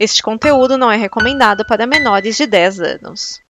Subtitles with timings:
[0.00, 3.42] Este conteúdo não é recomendado para menores de 10 anos.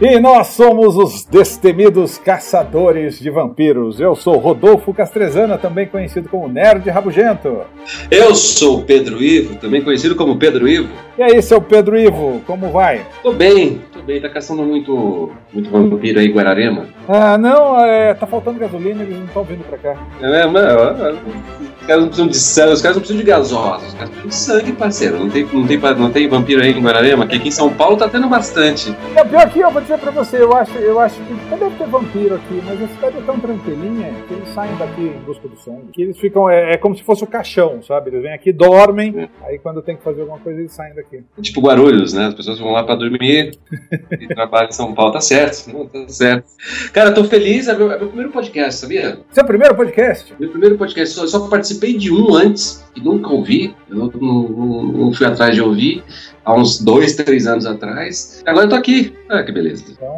[0.00, 4.00] E nós somos os destemidos caçadores de vampiros.
[4.00, 7.64] Eu sou Rodolfo Castrezana, também conhecido como Nerd Rabugento.
[8.10, 10.88] Eu sou Pedro Ivo, também conhecido como Pedro Ivo.
[11.18, 13.04] E aí, seu Pedro Ivo, como vai?
[13.22, 14.22] Tô bem, tô bem.
[14.22, 16.86] Tá caçando muito, muito vampiro aí em Guararema?
[17.06, 19.96] Ah, não, é, tá faltando gasolina, eles não estão vindo pra cá.
[20.22, 21.18] É, mano,
[21.78, 24.28] os caras não precisam de sangue, os caras não precisam de gasosa, os caras precisam
[24.28, 25.18] de sangue, parceiro.
[25.18, 27.98] Não tem, não tem, não tem vampiro aí em Guararema, que aqui em São Paulo
[27.98, 28.96] tá tendo bastante.
[29.14, 31.86] É pior que eu vou dizer pra você, eu acho, eu acho que deve ter
[31.88, 35.58] vampiro aqui, mas a cidade é tão tranquilinha que eles saem daqui em busca do
[35.58, 35.88] sangue.
[35.92, 38.10] Que eles ficam, é, é como se fosse o caixão, sabe?
[38.10, 39.28] Eles vêm aqui, dormem, É.
[39.48, 41.24] aí quando tem que fazer alguma coisa eles saem daqui.
[41.42, 42.26] Tipo Guarulhos, né?
[42.26, 43.58] As pessoas vão lá pra dormir
[44.12, 45.12] e trabalham em São Paulo.
[45.12, 46.44] Tá certo, não, tá certo.
[46.92, 49.18] Cara, eu tô feliz, é meu, é meu primeiro podcast, sabia?
[49.32, 50.32] Seu primeiro podcast?
[50.38, 54.82] Meu primeiro podcast, só, só participei de um antes, e nunca ouvi, eu não, não-
[55.00, 56.04] não fui atrás de ouvir,
[56.44, 58.42] há uns dois, três anos atrás.
[58.46, 59.14] Agora eu tô aqui.
[59.28, 59.84] Ah, que beleza.
[59.90, 60.16] Então,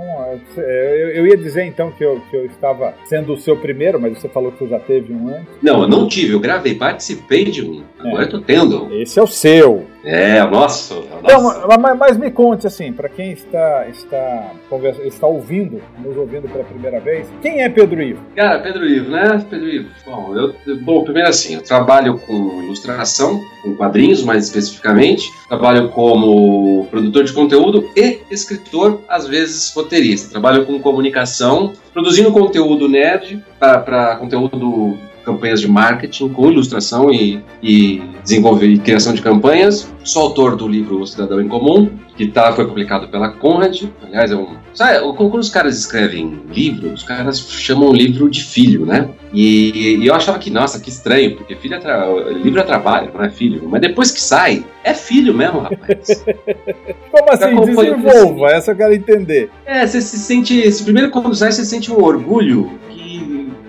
[0.57, 4.01] é, eu, eu ia dizer então que eu, que eu estava sendo o seu primeiro,
[4.01, 5.49] mas você falou que você já teve um antes.
[5.63, 7.83] Não, eu não tive, eu gravei, participei de um.
[7.99, 8.93] Agora eu tô tendo.
[8.95, 9.87] Esse é o seu.
[10.05, 10.95] É, o nosso.
[10.95, 11.81] o Então, nosso.
[11.81, 16.65] mas, mas me conte assim, para quem está, está, conversa- está ouvindo, nos ouvindo pela
[16.65, 18.21] primeira vez, quem é Pedro Ivo?
[18.35, 19.45] Cara, Pedro Ivo, né?
[19.49, 19.89] Pedro Ivo.
[20.05, 25.31] Bom, eu, bom, primeiro assim, eu trabalho com ilustração, com quadrinhos mais especificamente.
[25.49, 30.31] Trabalho como produtor de conteúdo e escritor, às vezes roteirista.
[30.31, 38.03] Trabalho com comunicação, produzindo conteúdo nerd para conteúdo campanhas de marketing com ilustração e, e
[38.23, 39.91] desenvolver e criação de campanhas.
[40.05, 43.85] Sou autor do livro O Cidadão em Comum, que tá, foi publicado pela Conrad.
[44.03, 44.57] Aliás, é um.
[44.75, 49.11] Sabe, quando os caras escrevem livro, os caras chamam o livro de filho, né?
[49.33, 52.07] E, e eu achava que, nossa, que estranho, porque filho é tra...
[52.33, 53.69] livro é trabalho, não é filho.
[53.69, 56.25] Mas depois que sai, é filho mesmo, rapaz.
[57.11, 57.75] Como assim?
[57.75, 59.51] Desenvolva, essa eu quero entender.
[59.65, 60.63] É, você se sente.
[60.83, 62.79] Primeiro, quando sai, você sente um orgulho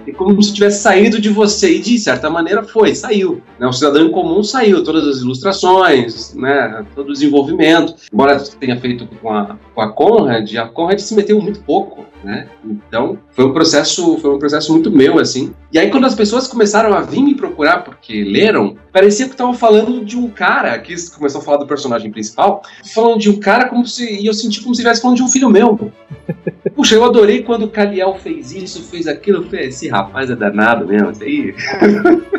[0.07, 1.75] é como se tivesse saído de você.
[1.75, 3.41] E de certa maneira foi, saiu.
[3.59, 3.67] Né?
[3.67, 6.85] O cidadão em comum saiu, todas as ilustrações, né?
[6.95, 7.95] todo o desenvolvimento.
[8.11, 12.05] Embora tenha feito com a, com a Conrad, a Conrad se meteu muito pouco.
[12.23, 12.47] Né?
[12.65, 16.47] Então foi um processo foi um processo muito meu assim e aí quando as pessoas
[16.47, 20.95] começaram a vir me procurar porque leram parecia que estavam falando de um cara que
[21.11, 22.61] começou a falar do personagem principal
[22.93, 25.27] falando de um cara como se e eu senti como se estivesse falando de um
[25.27, 25.91] filho meu
[26.75, 29.43] Puxa, eu adorei quando o Caliel fez isso, fez aquilo.
[29.43, 31.55] Falei, esse rapaz é danado mesmo, isso aí.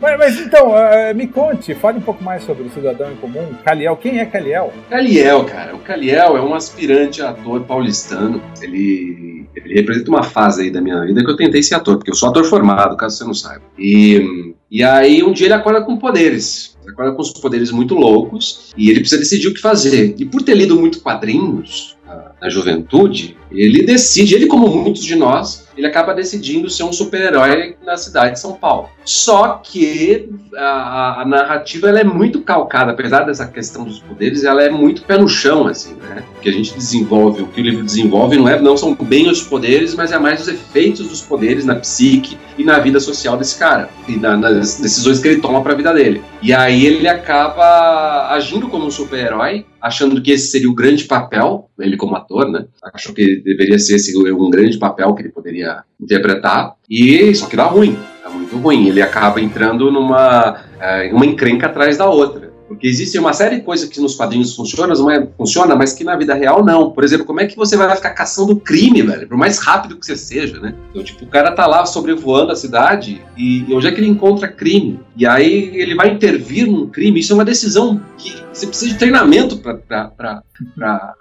[0.00, 3.54] Mas, mas então, eh, me conte, fale um pouco mais sobre o Cidadão em Comum.
[3.64, 4.72] Caliel, quem é Caliel?
[4.88, 5.74] Caliel, cara.
[5.74, 8.42] O Caliel é um aspirante ator paulistano.
[8.60, 12.10] Ele, ele representa uma fase aí da minha vida que eu tentei ser ator, porque
[12.10, 13.62] eu sou ator formado, caso você não saiba.
[13.78, 16.76] E, e aí um dia ele acorda com poderes.
[16.82, 20.14] Ele acorda com os poderes muito loucos e ele precisa decidir o que fazer.
[20.18, 25.14] E por ter lido muito quadrinhos ah, na juventude, ele decide, ele como muitos de
[25.14, 28.90] nós, ele acaba decidindo ser um super-herói na cidade de São Paulo.
[29.04, 34.68] Só que a, a narrativa é muito calcada, apesar dessa questão dos poderes, ela é
[34.68, 36.22] muito pé no chão, assim, né?
[36.36, 39.30] O que a gente desenvolve, o que o livro desenvolve não, é, não são bem
[39.30, 43.36] os poderes, mas é mais os efeitos dos poderes na psique e na vida social
[43.36, 46.22] desse cara, e na- nas decisões que ele toma para a vida dele.
[46.42, 51.70] E aí ele acaba agindo como um super-herói, achando que esse seria o grande papel,
[51.78, 52.66] ele como ator, né?
[52.94, 57.56] Achou que deveria ser esse um grande papel que ele poderia interpretar, e só que
[57.56, 58.88] dá ruim, dá muito ruim.
[58.88, 62.47] Ele acaba entrando numa eh, uma encrenca atrás da outra.
[62.68, 66.16] Porque existe uma série de coisas que nos quadrinhos funcionam, mas, funciona, mas que na
[66.16, 66.90] vida real não.
[66.90, 69.26] Por exemplo, como é que você vai ficar caçando crime, velho?
[69.26, 70.74] Por mais rápido que você seja, né?
[70.90, 74.46] Então, tipo, o cara tá lá sobrevoando a cidade e onde é que ele encontra
[74.48, 75.00] crime?
[75.16, 77.20] E aí ele vai intervir num crime.
[77.20, 80.42] Isso é uma decisão que você precisa de treinamento pra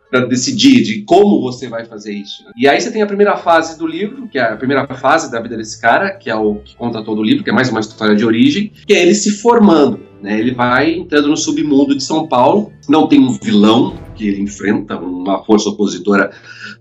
[0.09, 2.44] pra decidir de como você vai fazer isso.
[2.45, 2.51] né?
[2.57, 5.39] E aí você tem a primeira fase do livro, que é a primeira fase da
[5.39, 7.79] vida desse cara, que é o que conta todo o livro, que é mais uma
[7.79, 9.99] história de origem, que é ele se formando.
[10.21, 10.39] Né?
[10.39, 14.97] Ele vai entrando no submundo de São Paulo, não tem um vilão que ele enfrenta,
[14.97, 16.31] uma força opositora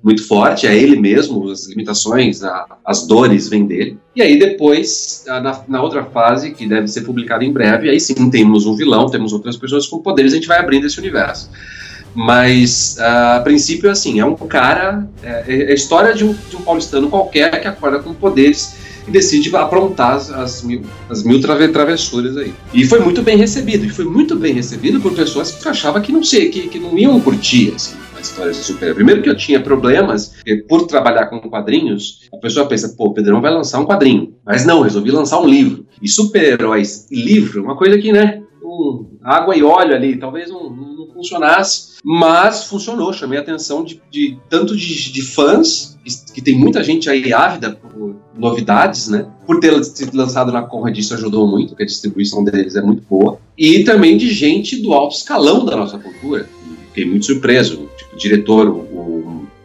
[0.02, 3.98] muito forte, é ele mesmo, as limitações, a- as dores vêm dele.
[4.14, 8.30] E aí depois, na, na outra fase, que deve ser publicada em breve, aí sim
[8.30, 11.50] temos um vilão, temos outras pessoas com poderes, a gente vai abrindo esse universo.
[12.14, 15.06] Mas, a princípio, assim, é um cara.
[15.22, 18.74] É, é a história de um, de um paulistano qualquer que acorda com poderes
[19.06, 22.52] e decide aprontar as, mil, as mil trave, travessuras aí.
[22.72, 26.12] E foi muito bem recebido, e foi muito bem recebido por pessoas que achavam que
[26.12, 29.36] não sei, que, que não iam curtir, assim as histórias de super Primeiro que eu
[29.36, 30.34] tinha problemas,
[30.68, 34.34] por trabalhar com quadrinhos, a pessoa pensa, pô, o Pedrão vai lançar um quadrinho.
[34.44, 35.86] Mas não, resolvi lançar um livro.
[36.00, 40.70] E super-heróis e livro, uma coisa que, né, um, água e óleo ali, talvez não,
[40.70, 45.95] não, funcionasse, mas funcionou, chamei a atenção de, de tanto de, de, fãs,
[46.32, 49.26] que tem muita gente aí ávida por novidades, né?
[49.46, 53.02] Por ter sido lançado na Conrad, isso ajudou muito, porque a distribuição deles é muito
[53.08, 56.48] boa, e também de gente do alto escalão da nossa cultura.
[56.88, 59.15] Fiquei muito surpreso, tipo, o diretor, o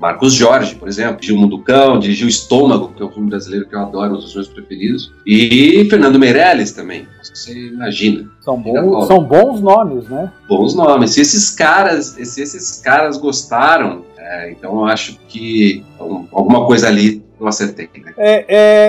[0.01, 3.75] Marcos Jorge, por exemplo, dirigiu Mundo Cão, dirigiu Estômago, que é um filme brasileiro que
[3.75, 8.27] eu adoro, um dos meus preferidos, e Fernando Meirelles também, você imagina.
[8.39, 10.31] São bons, são bons nomes, né?
[10.49, 11.11] Bons nomes.
[11.11, 15.85] Se esses caras, se esses caras gostaram, é, então eu acho que
[16.31, 17.89] alguma coisa ali eu acertei.
[17.97, 18.13] Né?
[18.17, 18.45] É,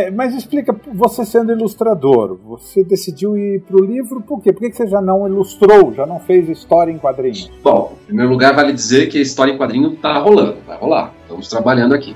[0.06, 4.52] é, mas explica, você sendo ilustrador, você decidiu ir para o livro por quê?
[4.52, 7.50] Por que você já não ilustrou, já não fez história em quadrinhos?
[7.62, 11.14] Bom, em primeiro lugar, vale dizer que a história em quadrinho está rolando, vai rolar.
[11.22, 12.14] Estamos trabalhando aqui.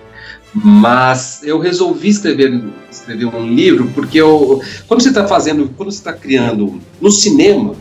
[0.55, 2.63] Mas eu resolvi escrever,
[2.97, 7.75] escrever um livro porque eu, quando você está fazendo, quando você está criando no cinema,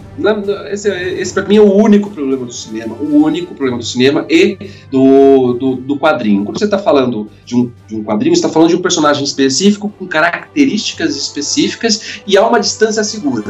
[0.72, 4.26] esse, esse para mim é o único problema do cinema, o único problema do cinema
[4.30, 4.58] e
[4.90, 6.46] do, do, do quadrinho.
[6.46, 9.24] Quando você está falando de um, de um quadrinho, você está falando de um personagem
[9.24, 13.44] específico, com características específicas e há uma distância segura,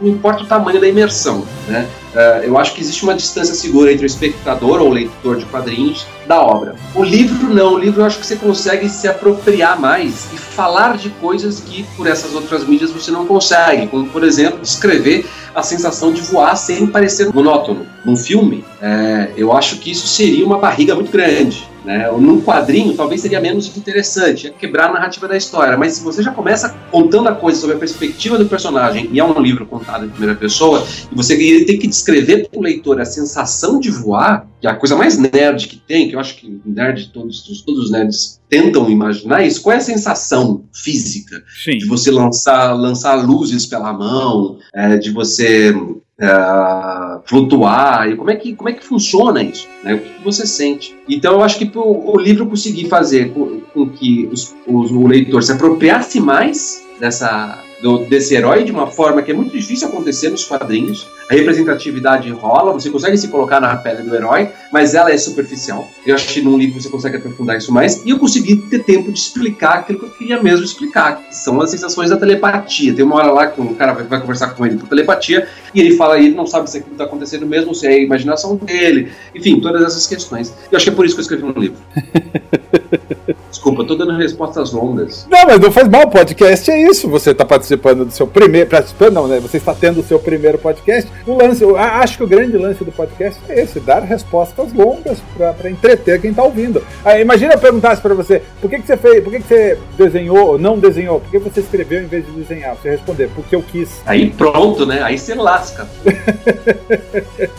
[0.00, 1.44] não importa o tamanho da imersão.
[1.68, 1.88] Né?
[2.14, 5.44] Uh, eu acho que existe uma distância segura entre o espectador ou o leitor de
[5.46, 6.74] quadrinhos da obra.
[6.94, 10.95] O livro não, o livro eu acho que você consegue se apropriar mais e falar
[10.96, 15.62] de coisas que por essas outras mídias você não consegue, como por exemplo escrever a
[15.62, 17.86] sensação de voar sem parecer monótono.
[18.04, 21.68] Num filme, é, eu acho que isso seria uma barriga muito grande.
[21.86, 22.10] Né?
[22.10, 25.78] Num quadrinho, talvez seria menos interessante, é quebrar a narrativa da história.
[25.78, 29.24] Mas se você já começa contando a coisa sobre a perspectiva do personagem, e é
[29.24, 33.04] um livro contado em primeira pessoa, e você tem que descrever para o leitor a
[33.04, 36.60] sensação de voar, que é a coisa mais nerd que tem, que eu acho que
[36.66, 41.78] nerd, todos, todos os nerds tentam imaginar isso, qual é a sensação física Sim.
[41.78, 45.72] de você lançar, lançar luzes pela mão, é, de você
[46.18, 49.94] é, flutuar, e como é, que, como é que funciona isso, né?
[49.94, 50.96] o que você sente.
[51.08, 55.06] Então eu acho que o, o livro conseguir fazer com, com que os, os, o
[55.06, 59.88] leitor se apropriasse mais dessa, do, desse herói de uma forma que é muito difícil
[59.88, 61.06] acontecer nos quadrinhos.
[61.28, 65.88] A representatividade rola, você consegue se colocar na pele do herói, mas ela é superficial.
[66.06, 68.04] Eu acho que num livro você consegue aprofundar isso mais.
[68.04, 71.60] E eu consegui ter tempo de explicar aquilo que eu queria mesmo explicar, que são
[71.60, 72.94] as sensações da telepatia.
[72.94, 75.80] Tem uma hora lá que o cara vai, vai conversar com ele por telepatia e
[75.80, 78.56] ele fala, e ele não sabe se aquilo está acontecendo mesmo, se é a imaginação
[78.56, 79.10] dele.
[79.34, 80.54] Enfim, todas essas questões.
[80.70, 81.78] Eu acho que é por isso que eu escrevi um livro.
[83.50, 85.26] Desculpa, tô dando respostas longas.
[85.28, 87.08] Não, mas não faz mal, o podcast é isso.
[87.08, 88.68] Você está participando do seu primeiro.
[88.68, 89.40] Participando, não, né?
[89.40, 91.10] Você está tendo o seu primeiro podcast.
[91.26, 95.18] O lance, eu acho que o grande lance do podcast é esse: dar respostas longas
[95.36, 96.82] para entreter quem está ouvindo.
[97.04, 99.78] Aí, imagina eu perguntasse para você: por que, que você fez, por que, que você
[99.96, 101.20] desenhou ou não desenhou?
[101.20, 102.76] Por que você escreveu em vez de desenhar?
[102.76, 104.00] Você responder, porque eu quis.
[104.06, 105.02] Aí pronto, né?
[105.02, 105.86] Aí você lasca.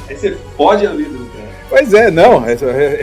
[0.08, 1.27] Aí você pode a vida.
[1.70, 2.44] Pois é, não.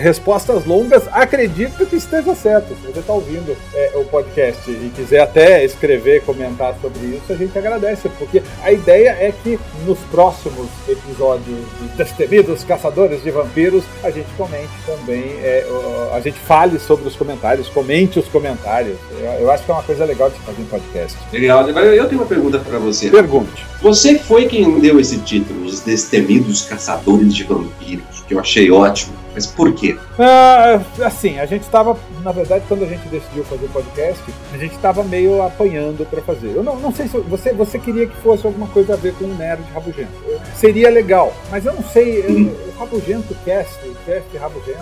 [0.00, 2.74] Respostas longas, acredito que esteja certo.
[2.74, 7.36] Se você está ouvindo é, o podcast e quiser até escrever, comentar sobre isso, a
[7.36, 13.84] gente agradece, porque a ideia é que nos próximos episódios de Destemidos Caçadores de Vampiros,
[14.02, 15.66] a gente comente também, é,
[16.12, 18.96] a gente fale sobre os comentários, comente os comentários.
[19.18, 21.18] Eu, eu, acho que é uma coisa legal de fazer um podcast.
[21.32, 21.68] Legal.
[21.68, 23.10] Eu tenho uma pergunta para você.
[23.10, 23.66] Pergunte.
[23.82, 29.24] Você foi quem deu esse título, Os Destemidos Caçadores de Vampiros que eu achei ótimo.
[29.34, 29.98] Mas por quê?
[30.16, 34.56] Ah, assim, a gente estava, na verdade, quando a gente decidiu fazer o podcast, a
[34.56, 36.54] gente estava meio apanhando para fazer.
[36.54, 39.24] Eu não, não sei se você, você queria que fosse alguma coisa a ver com
[39.24, 40.12] o nerd rabugento.
[40.54, 42.24] Seria legal, mas eu não sei.
[42.28, 42.54] Hum.
[42.68, 44.80] o Rabugento Cast, o Cast Rabugento,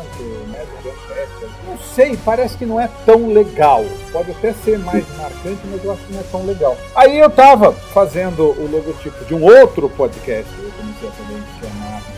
[0.50, 3.84] Nerd Rabugento Cast, não sei, parece que não é tão legal.
[4.12, 6.76] Pode até ser mais marcante, mas eu acho que não é tão legal.
[6.94, 11.34] Aí eu estava fazendo o logotipo de um outro podcast, eu comecei a fazer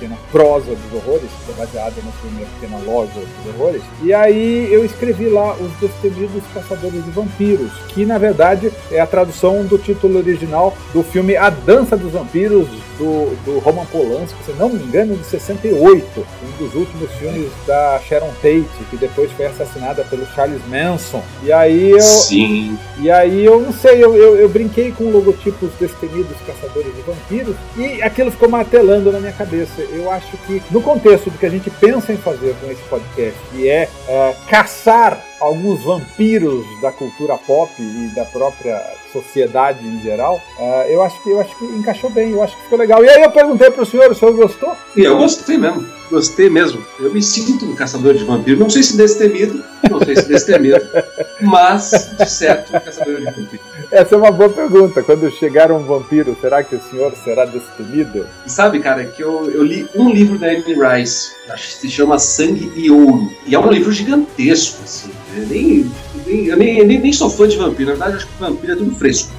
[0.04, 3.82] Pequena Prosa dos Horrores, que é baseada no filme A Pequena Loja dos Horrores.
[4.02, 9.06] E aí eu escrevi lá Os Destemidos Caçadores de Vampiros, que na verdade é a
[9.06, 12.68] tradução do título original do filme A Dança dos Vampiros,
[12.98, 18.00] do, do Roman Polanski, se não me engano, de 68, um dos últimos filmes da
[18.06, 21.22] Sharon Tate, que depois foi assassinada pelo Charles Manson.
[21.42, 22.00] E aí eu.
[22.00, 22.78] Sim.
[22.98, 27.02] E aí eu não sei, eu, eu, eu brinquei com o logotipo Destemidos Caçadores de
[27.02, 29.82] Vampiros, e aquilo ficou martelando na minha cabeça.
[29.94, 33.38] Eu acho que, no contexto do que a gente pensa em fazer com esse podcast,
[33.52, 38.82] que é uh, caçar alguns vampiros da cultura pop e da própria
[39.12, 42.62] sociedade em geral, uh, eu acho que eu acho que encaixou bem, eu acho que
[42.64, 43.04] ficou legal.
[43.04, 44.76] E aí eu perguntei pro senhor, o senhor gostou?
[44.96, 46.84] E eu gostei mesmo, gostei mesmo.
[46.98, 50.84] Eu me sinto um caçador de vampiros, não sei se destemido, não sei se destemido,
[51.40, 53.73] mas de certo um caçador de vampiros.
[53.90, 55.02] Essa é uma boa pergunta.
[55.02, 58.26] Quando chegar um vampiro, será que o senhor será destemido?
[58.46, 62.18] Sabe, cara, que eu, eu li um livro da Anne Rice, acho que se chama
[62.18, 65.10] Sangue e Ouro, e é um livro gigantesco, assim.
[65.32, 65.46] Né?
[65.48, 65.92] Nem,
[66.34, 68.76] nem, eu nem, nem, nem, sou fã de vampiro, na verdade acho que vampiro é
[68.76, 69.30] tudo fresco.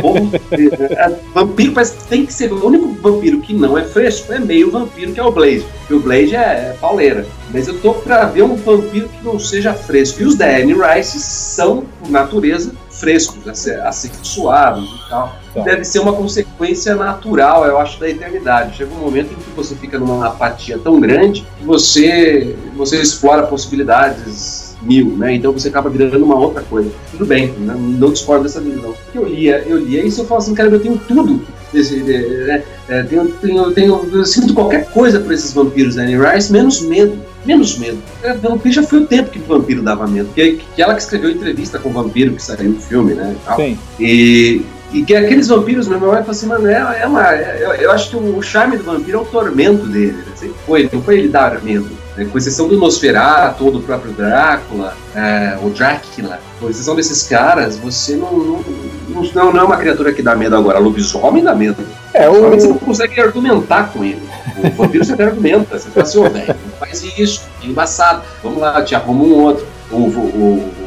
[0.00, 2.52] Bom, é, vampiro parece que tem que ser.
[2.52, 5.66] O único vampiro que não é fresco é meio vampiro, que é o Blade.
[5.88, 6.38] E o Blade é,
[6.70, 7.26] é pauleira.
[7.52, 10.22] Mas eu tô pra ver um vampiro que não seja fresco.
[10.22, 13.36] E os da Anne Rice são, por natureza, frescos,
[13.84, 15.36] assexuados e tal.
[15.54, 15.62] Tá.
[15.62, 18.76] Deve ser uma consequência natural, eu acho, da eternidade.
[18.76, 23.46] Chega um momento em que você fica numa apatia tão grande que você, você explora
[23.46, 25.34] possibilidades mil, né?
[25.34, 26.90] Então você acaba virando uma outra coisa.
[27.10, 27.74] Tudo bem, né?
[27.78, 28.94] não discordo dessa visão.
[29.14, 31.40] Eu lia, eu lia isso e eu falo assim, cara, eu tenho tudo.
[31.72, 32.62] Desse, né?
[32.88, 36.80] é, tenho, tenho, tenho, eu sinto qualquer coisa por esses vampiros da Annie Rice, menos
[36.80, 37.18] medo.
[37.44, 37.98] Menos medo.
[38.22, 40.28] É, vampiro já foi o tempo que o vampiro dava medo.
[40.34, 43.36] Que, que ela que escreveu entrevista com o vampiro que saiu no filme, né?
[43.48, 43.78] E, Sim.
[44.00, 47.34] e e que aqueles vampiros, meu irmão, fala assim, mano, é, é uma.
[47.34, 50.12] É, eu, eu, acho que o charme do vampiro é o tormento dele.
[50.12, 50.24] Né?
[50.36, 51.90] Sempre foi, não foi ele dar medo.
[52.16, 52.24] Né?
[52.24, 57.76] Com exceção do Nosferatu, ou do próprio Drácula, é, o Drácula, com exceção desses caras,
[57.76, 58.64] você não, não,
[59.08, 60.78] não, não é uma criatura que dá medo agora.
[60.78, 61.86] Lobisomem dá medo.
[62.14, 62.50] É, o...
[62.50, 64.22] Você não consegue argumentar com ele.
[64.56, 68.22] O vampiro você argumenta, você fala assim, ô oh, velho, faz isso, é embaçado.
[68.42, 69.66] Vamos lá, te arruma um outro.
[69.90, 70.85] O, o, o,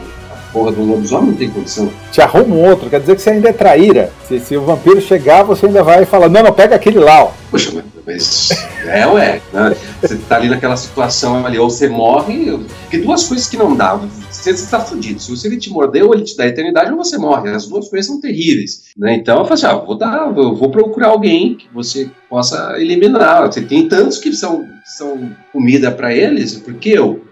[0.52, 1.90] porra do lobisomem não tem condição.
[2.12, 4.12] Te arruma um outro, quer dizer que você ainda é traíra.
[4.28, 7.32] Se, se o vampiro chegar, você ainda vai falar, não, não, pega aquele lá, ó.
[7.52, 8.50] Poxa, mas
[8.86, 9.42] é, ué.
[9.54, 9.76] Né?
[10.02, 12.58] Você tá ali naquela situação ali, ou você morre.
[12.82, 14.00] Porque duas coisas que não dá.
[14.30, 15.20] Você está fudido.
[15.20, 17.52] Se ele te mordeu, ou ele te dá eternidade, ou você morre.
[17.52, 18.86] As duas coisas são terríveis.
[18.98, 19.16] Né?
[19.16, 23.46] Então eu falei assim: ah, vou dar, eu vou procurar alguém que você possa eliminar.
[23.46, 27.24] Você tem tantos que são, são comida para eles, porque eu.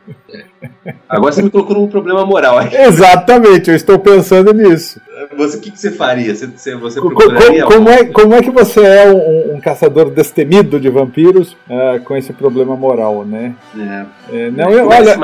[1.07, 2.59] Agora você me colocou num problema moral.
[2.71, 4.99] Exatamente, eu estou pensando nisso.
[5.37, 6.35] Você, o que, que você faria?
[6.35, 10.79] Você, você procuraria como, como, é, como é que você é um, um caçador destemido
[10.79, 13.55] de vampiros uh, com esse problema moral, né?
[13.77, 14.17] É.
[14.29, 15.17] É, não, eu, olha,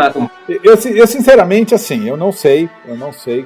[0.47, 3.45] eu, eu, sinceramente, assim, eu não sei, eu não sei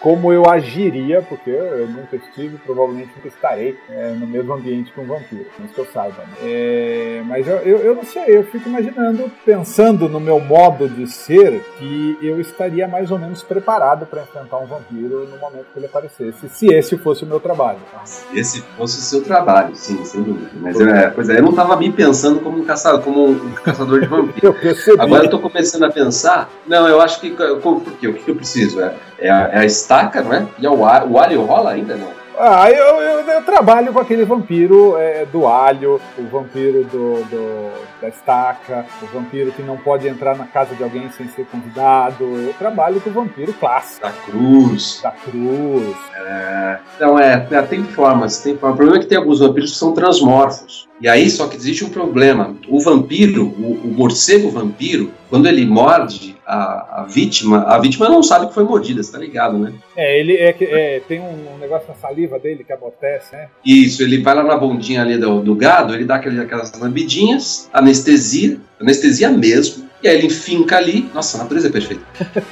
[0.00, 5.00] como eu agiria, porque eu nunca estive, provavelmente nunca estarei é, no mesmo ambiente que
[5.00, 6.22] um vampiro, não que eu saiba.
[6.22, 6.34] Né?
[6.42, 11.06] É, mas eu, eu, eu não sei, eu fico imaginando, pensando no meu modo de
[11.06, 15.78] ser, que eu estaria mais ou menos preparado para enfrentar um vampiro no momento que
[15.78, 17.78] ele aparecesse, se esse fosse o meu trabalho.
[17.92, 18.04] Tá?
[18.04, 20.50] Se esse fosse o seu trabalho, sim, sem dúvida.
[20.54, 23.52] Mas eu, é, pois é, eu não estava me pensando como um caçador, como um
[23.52, 24.54] caçador de vampiro.
[24.98, 28.08] Agora eu estou começando a pensar, não, eu acho que, por quê?
[28.08, 28.80] O que eu preciso?
[28.80, 30.46] É, é, a, é a estaca, não é?
[30.58, 32.23] E é o, o alho rola ainda, não?
[32.38, 37.72] Ah, eu, eu, eu, trabalho com aquele vampiro é, do alho, o vampiro do, do,
[38.00, 42.24] da estaca, o vampiro que não pode entrar na casa de alguém sem ser convidado.
[42.24, 44.06] Eu trabalho com o vampiro clássico.
[44.06, 45.00] Da cruz.
[45.02, 45.96] Da cruz.
[46.16, 48.74] É, então, é, é, tem formas, tem formas.
[48.74, 50.88] O problema é que tem alguns vampiros que são transmorfos.
[51.00, 52.56] E aí, só que existe um problema.
[52.68, 58.22] O vampiro, o, o morcego vampiro, quando ele morde a, a, vítima, a vítima não
[58.22, 59.72] sabe que foi mordida, você tá ligado, né?
[59.96, 63.48] É, ele é, é tem um, negócio na saliva dele que amortece, né?
[63.64, 67.68] Isso, ele vai lá na bundinha ali do, do gado, ele dá aquele, aquelas lambidinhas,
[67.72, 72.02] anestesia, anestesia mesmo, e aí ele enfinca ali, nossa, a natureza é perfeita.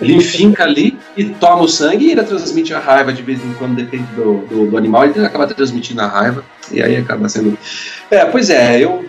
[0.01, 3.53] Ele enfinca ali e toma o sangue e ele transmite a raiva de vez em
[3.55, 7.59] quando, depende do, do, do animal, ele acaba transmitindo a raiva, e aí acaba sendo.
[8.11, 9.05] É, pois é, eu.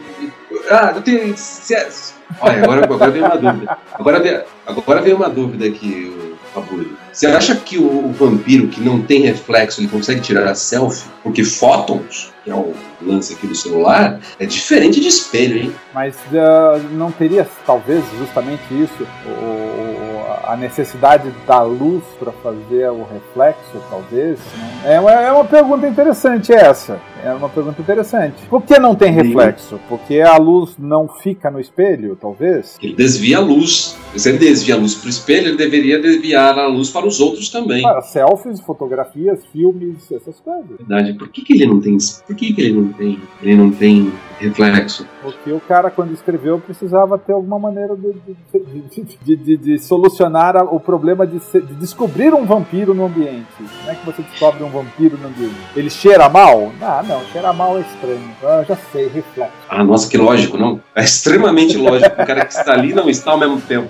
[0.70, 1.34] Ah, eu tenho.
[1.38, 1.74] Se,
[2.42, 3.78] olha, agora, agora veio uma dúvida.
[3.94, 6.98] Agora veio, agora veio uma dúvida aqui, Fabulho.
[7.12, 11.08] Você acha que o, o, vampiro que não tem reflexo ele consegue tirar a selfie?
[11.22, 15.74] Porque fótons, que é o lance aqui do celular, é diferente de espelho, hein?
[15.94, 20.04] Mas uh, não teria, talvez, justamente isso, o,
[20.46, 24.40] a necessidade da luz para fazer o reflexo, talvez?
[24.40, 24.96] Né?
[24.96, 27.00] É, uma, é uma pergunta interessante essa.
[27.24, 28.46] É uma pergunta interessante.
[28.50, 29.80] Por que não tem reflexo?
[29.88, 32.78] Porque a luz não fica no espelho, talvez?
[32.82, 33.98] Ele desvia a luz.
[34.18, 37.22] Se ele desvia a luz para o espelho, ele deveria desviar a luz para os
[37.22, 37.82] outros também.
[37.82, 40.78] Para selfies, fotografias, filmes, essas coisas.
[40.78, 41.14] Verdade.
[41.14, 41.98] Por que, que ele não tem?
[42.34, 43.20] Por que, que ele não tem?
[43.44, 45.08] Ele não tem reflexo.
[45.22, 48.14] Porque o cara, quando escreveu, precisava ter alguma maneira de,
[49.24, 51.40] de, de, de solucionar o problema de,
[51.80, 53.46] descobrir um vampiro no ambiente.
[53.58, 55.56] Como é que você descobre um vampiro no ambiente?
[55.76, 56.72] Ele cheira mal?
[56.82, 58.32] Ah, não, cheira mal é estranho.
[58.44, 59.54] Ah, já sei, reflexo.
[59.70, 60.82] Ah, nossa, que lógico, não?
[60.96, 62.22] É extremamente lógico.
[62.22, 63.90] o cara que está ali não está ao mesmo tempo.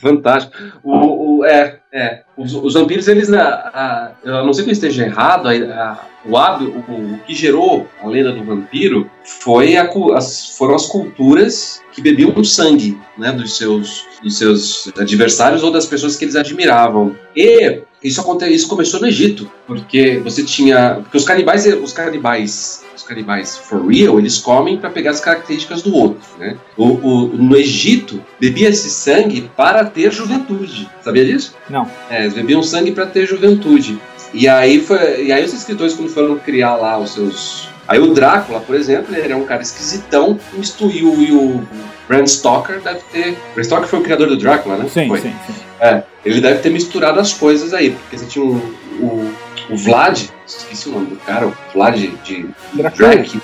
[0.00, 0.56] Fantástico.
[0.82, 2.22] O, o, é, é.
[2.36, 3.32] Os, os vampiros, eles.
[3.32, 7.34] A, a, eu não sei que eu esteja errado, a, o, hábito, o, o, que
[7.34, 13.32] gerou a lenda do vampiro foi a, as, foram as culturas que bebiam sangue né,
[13.32, 17.14] dos, seus, dos seus adversários ou das pessoas que eles admiravam.
[17.36, 20.96] E isso, isso começou no Egito, porque você tinha.
[21.02, 25.92] Porque os canibais, os canibais canibais for real, eles comem para pegar as características do
[25.92, 26.56] outro, né?
[26.76, 30.88] O, o, no Egito, bebia-se sangue para ter juventude.
[31.02, 31.56] Sabia disso?
[31.68, 31.90] Não.
[32.08, 34.00] É, eles bebiam sangue para ter juventude.
[34.32, 37.68] E aí, foi, e aí os escritores, quando foram criar lá os seus...
[37.88, 41.66] Aí o Drácula, por exemplo, ele era um cara esquisitão, e o, e o
[42.06, 43.36] Bram Stoker deve ter...
[43.52, 44.88] Bram Stoker foi o criador do Drácula, né?
[44.88, 45.20] Sim, foi.
[45.20, 45.54] sim, sim.
[45.80, 48.58] É, ele deve ter misturado as coisas aí, porque você tinha um,
[49.00, 49.32] o,
[49.70, 53.40] o Vlad, esqueci o nome do cara, o Vlad de Dracul.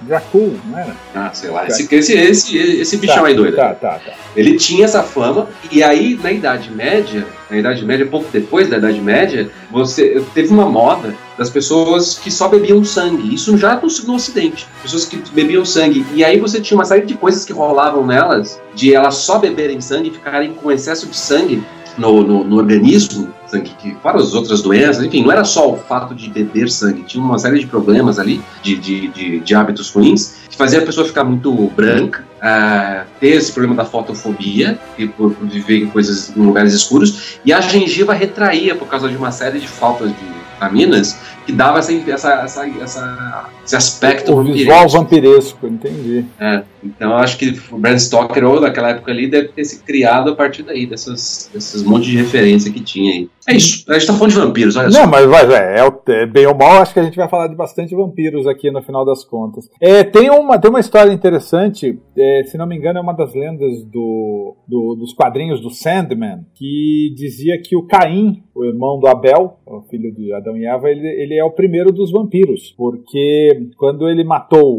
[0.00, 0.96] Dracul, não era?
[1.14, 3.56] Ah, sei lá, esse, esse, esse, esse bichão tá, aí doido.
[3.56, 4.12] Tá, tá, tá.
[4.34, 8.78] Ele tinha essa fama, e aí na Idade Média, na Idade Média, pouco depois da
[8.78, 13.34] Idade Média, você teve uma moda das pessoas que só bebiam sangue.
[13.34, 14.66] Isso já no, no Ocidente.
[14.82, 16.04] Pessoas que bebiam sangue.
[16.14, 19.80] E aí você tinha uma série de coisas que rolavam nelas, de elas só beberem
[19.80, 21.62] sangue e ficarem com excesso de sangue
[21.98, 25.76] no, no, no organismo, sangue que, para as outras doenças, enfim, não era só o
[25.76, 29.90] fato de beber sangue, tinha uma série de problemas ali, de, de, de, de hábitos
[29.90, 35.06] ruins, que fazia a pessoa ficar muito branca, uh, ter esse problema da fotofobia, e
[35.06, 39.16] por, por, viver em coisas em lugares escuros, e a gengiva retraía por causa de
[39.16, 44.42] uma série de faltas de vitaminas que dava essa, essa, essa, essa esse aspecto o
[44.42, 46.24] visual vampiresco, entendi.
[46.38, 50.30] É, então acho que o Bram Stoker ou daquela época ali deve ter se criado
[50.30, 53.30] a partir daí dessas, desses montes de referência que tinha aí.
[53.48, 55.06] É isso, a gente tá falando de vampiros, olha Não, só.
[55.06, 57.94] mas vai, é, é, bem ou mal, acho que a gente vai falar de bastante
[57.94, 59.68] vampiros aqui no final das contas.
[59.80, 63.34] É, tem, uma, tem uma história interessante, é, se não me engano, é uma das
[63.34, 69.06] lendas do, do, dos quadrinhos do Sandman, que dizia que o Caim, o irmão do
[69.06, 73.68] Abel, o filho de Adão e Eva, ele, ele é o primeiro dos vampiros, porque
[73.76, 74.78] quando ele matou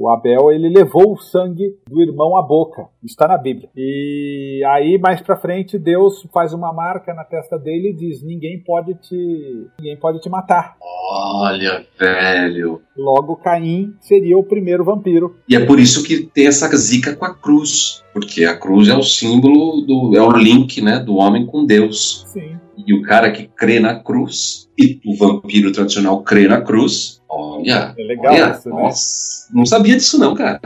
[0.00, 2.86] o Abel, ele levou o sangue do irmão à boca.
[3.04, 3.68] Está na Bíblia.
[3.76, 8.62] E aí, mais pra frente, Deus faz uma marca na testa dele e diz: ninguém
[8.62, 10.76] pode te, ninguém pode te matar.
[11.10, 12.80] Olha, velho.
[12.96, 15.36] Logo, Caim seria o primeiro vampiro.
[15.48, 18.04] E é por isso que tem essa zica com a cruz.
[18.12, 22.24] Porque a cruz é o símbolo, do, é o link né, do homem com Deus.
[22.28, 22.58] Sim.
[22.86, 27.94] E o cara que crê na cruz, e o vampiro tradicional crê na cruz, olha.
[27.98, 28.82] É legal olha, isso, né?
[28.82, 30.60] nossa, Não sabia disso, não, cara.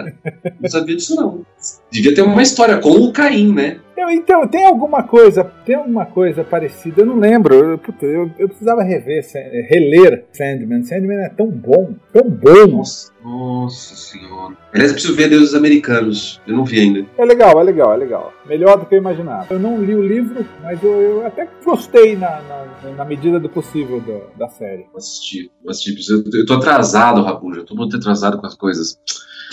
[0.60, 1.46] Não sabia disso, não.
[1.90, 3.80] Devia ter uma história com o Caim, né?
[3.96, 7.54] Eu, então, tem alguma coisa, tem alguma coisa parecida, eu não lembro.
[7.54, 9.24] Eu, puta, eu, eu precisava rever,
[9.68, 10.82] reler Sandman.
[10.82, 12.78] Sandman é tão bom, tão bom.
[12.78, 14.56] Nossa, nossa senhora.
[14.72, 16.40] Aliás, eu preciso ver Deuses Americanos.
[16.46, 17.06] Eu não vi ainda.
[17.16, 18.32] É legal, é legal, é legal.
[18.46, 19.46] Melhor do que eu imaginava.
[19.50, 23.48] Eu não li o livro, mas eu, eu até gostei na, na, na, medida do
[23.48, 24.86] possível da, da série.
[24.90, 26.12] Vou assistir, vou assistir.
[26.12, 27.60] Eu, eu tô atrasado, Rabuja.
[27.60, 28.98] Eu tô muito atrasado com as coisas.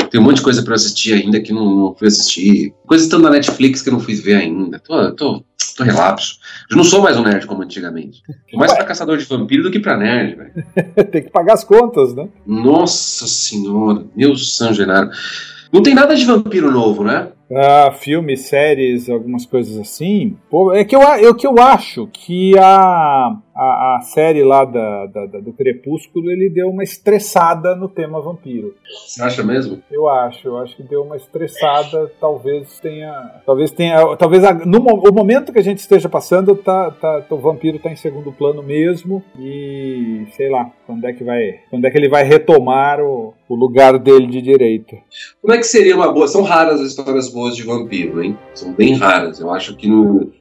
[0.10, 2.74] Tem um monte de coisa pra assistir ainda que não, não fui assistir.
[2.88, 4.80] Coisas estão na Netflix que eu não fui ver ainda.
[4.80, 5.44] Tô, tô,
[5.76, 6.40] tô relapso.
[6.70, 8.22] Eu não sou mais um nerd como antigamente.
[8.52, 10.54] Tô mais pra caçador de vampiro do que pra nerd, velho.
[11.12, 12.28] Tem que pagar as contas, né?
[12.46, 15.10] Nossa senhora, meu São Genaro.
[15.72, 17.28] Não tem nada de vampiro novo, né?
[17.50, 20.38] Uh, filmes, séries, algumas coisas assim.
[20.52, 25.08] Pô, é que eu, eu, que eu acho que a, a, a série lá da,
[25.08, 28.76] da, da, do Crepúsculo ele deu uma estressada no tema vampiro.
[29.06, 29.82] Você acha mesmo?
[29.92, 33.42] Eu acho, eu acho que deu uma estressada, talvez tenha.
[33.46, 34.16] Talvez tenha.
[34.16, 37.90] Talvez a, no o momento que a gente esteja passando, tá, tá, o vampiro tá
[37.90, 39.24] em segundo plano mesmo.
[39.40, 41.62] E sei lá, quando é que vai.
[41.70, 44.98] Quando é que ele vai retomar o, o lugar dele de direita.
[45.42, 46.28] Como é que seria uma boa.
[46.28, 48.38] São raras as histórias boas boas de vampiro, hein?
[48.54, 49.40] São bem raras.
[49.40, 49.88] Eu acho que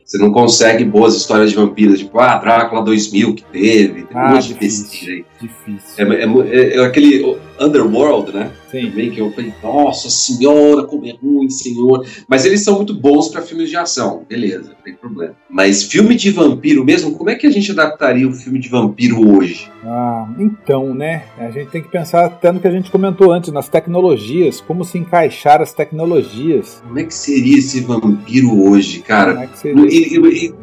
[0.05, 4.27] você não consegue boas histórias de vampiros, tipo, ah, Drácula 2000 que teve, tem ah,
[4.27, 4.55] um monte de
[5.09, 5.25] aí.
[5.41, 6.05] Difícil.
[6.05, 8.51] É, é, é, aquele Underworld, né?
[8.71, 8.91] Sim.
[8.91, 12.05] Também que eu falei, nossa senhora, como é ruim, senhor.
[12.29, 15.35] Mas eles são muito bons para filmes de ação, beleza, não tem problema.
[15.49, 19.37] Mas filme de vampiro mesmo, como é que a gente adaptaria o filme de vampiro
[19.37, 19.71] hoje?
[19.85, 21.25] Ah, então, né?
[21.39, 24.85] A gente tem que pensar até no que a gente comentou antes, nas tecnologias, como
[24.85, 26.83] se encaixar as tecnologias.
[26.87, 29.33] Como é que seria esse vampiro hoje, cara?
[29.33, 29.85] Como é que seria?
[29.87, 30.55] E, e, e,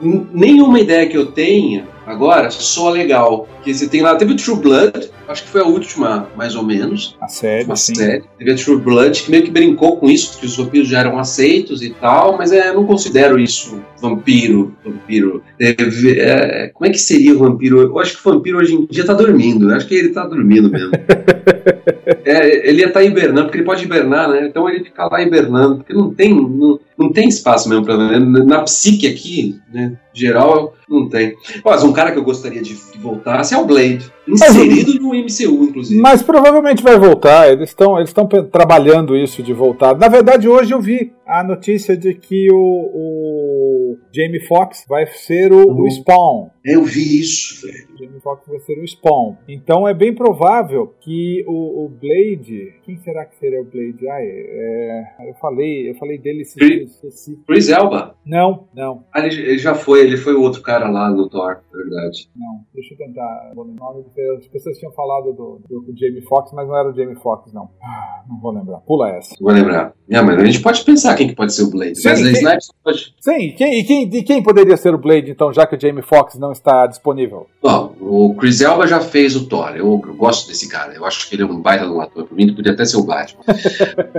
[0.00, 3.48] nem, nenhuma ideia que eu tenha agora soa legal.
[3.62, 6.62] Que você tem lá, teve o True Blood, acho que foi a última, mais ou
[6.62, 7.16] menos.
[7.20, 7.94] A série, Uma sim.
[7.94, 8.24] série.
[8.38, 11.18] Teve a True Blood, que meio que brincou com isso, que os vampiros já eram
[11.18, 14.74] aceitos e tal, mas é, eu não considero isso vampiro.
[14.84, 15.42] Vampiro.
[15.60, 17.80] É, é, como é que seria o vampiro?
[17.80, 19.70] Eu acho que o vampiro hoje em dia tá dormindo.
[19.70, 20.92] Eu acho que ele tá dormindo mesmo.
[22.24, 24.46] É, ele ia estar hibernando, porque ele pode hibernar, né?
[24.46, 28.62] Então ele fica lá hibernando, porque não tem, não, não tem espaço mesmo pra Na
[28.62, 29.96] psique aqui, né?
[30.16, 31.34] Geral, não tem.
[31.62, 34.10] Mas um cara que eu gostaria de que voltasse é o Blade.
[34.26, 36.00] Inserido no MCU, inclusive.
[36.00, 37.52] Mas provavelmente vai voltar.
[37.52, 38.14] Eles estão eles
[38.50, 39.94] trabalhando isso de voltar.
[39.94, 45.52] Na verdade, hoje eu vi a notícia de que o, o Jamie Foxx vai ser
[45.52, 46.48] o, o Spawn.
[46.66, 47.86] Eu vi isso, velho.
[47.94, 49.36] O Jamie Foxx vai ser o Spawn.
[49.48, 52.74] Então é bem provável que o, o Blade.
[52.84, 54.08] Quem será que seria o Blade?
[54.08, 57.00] Ah, é, eu falei, eu falei dele Chris-
[57.46, 58.16] Chris Elba.
[58.26, 61.58] Não, não, Ah, ele, ele já foi, ele foi o outro cara lá no Thor,
[61.72, 62.28] verdade.
[62.36, 62.60] não.
[62.74, 63.52] Deixa eu tentar.
[63.56, 66.90] o nome, porque As pessoas tinham falado do, do, do Jamie Foxx, mas não era
[66.90, 67.70] o Jamie Foxx, não.
[67.82, 68.78] Ah, Não vou lembrar.
[68.80, 69.34] Pula essa.
[69.40, 69.94] Vou lembrar.
[70.10, 72.00] É, mas a gente pode pensar quem que pode ser o Blade.
[72.00, 72.40] Sim, Wesley sim.
[72.42, 73.14] Snipes pode.
[73.20, 75.80] Sim, e quem, e quem, e quem poderia ser o Blade, então, já que o
[75.80, 77.46] Jamie Foxx não está disponível?
[77.62, 79.70] Bom, o Chris Elba já fez o Thor.
[79.76, 80.92] Eu, eu gosto desse cara.
[80.94, 82.24] Eu acho que ele é um baita de um ator.
[82.24, 83.42] Por mim, ele podia até ser o Batman.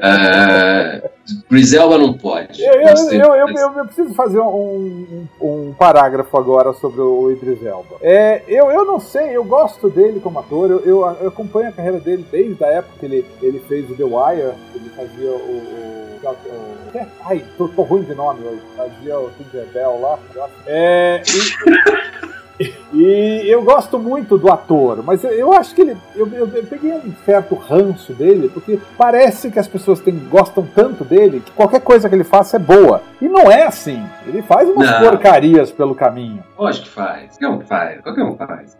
[0.01, 1.09] é,
[1.49, 2.61] Chris Elba não pode.
[2.61, 3.47] Eu, eu, eu,
[3.77, 7.97] eu, preciso fazer um, um, um parágrafo agora sobre o Idris Elba.
[8.01, 11.71] É, eu, eu não sei, eu gosto dele como ator, eu, eu, eu acompanho a
[11.71, 15.33] carreira dele desde a época que ele, ele fez o The Wire, ele fazia o.
[15.35, 18.61] o- o- é, ai, tô, tô ruim de nome hoje.
[18.75, 20.19] Fazia o Tinder Bell lá.
[20.65, 22.36] É, e,
[22.93, 25.97] e eu gosto muito do ator, mas eu, acho que ele.
[26.15, 30.67] Eu, eu- eu peguei um certo ranço dele, porque parece que as pessoas têm- gostam
[30.75, 33.01] tanto dele que qualquer coisa que ele faça é boa.
[33.21, 34.01] E não é assim.
[34.25, 35.01] Ele faz umas Não.
[35.09, 36.43] porcarias pelo caminho.
[36.57, 37.37] Lógico que faz.
[37.37, 38.01] Qualquer um faz.
[38.01, 38.77] Qualquer um faz.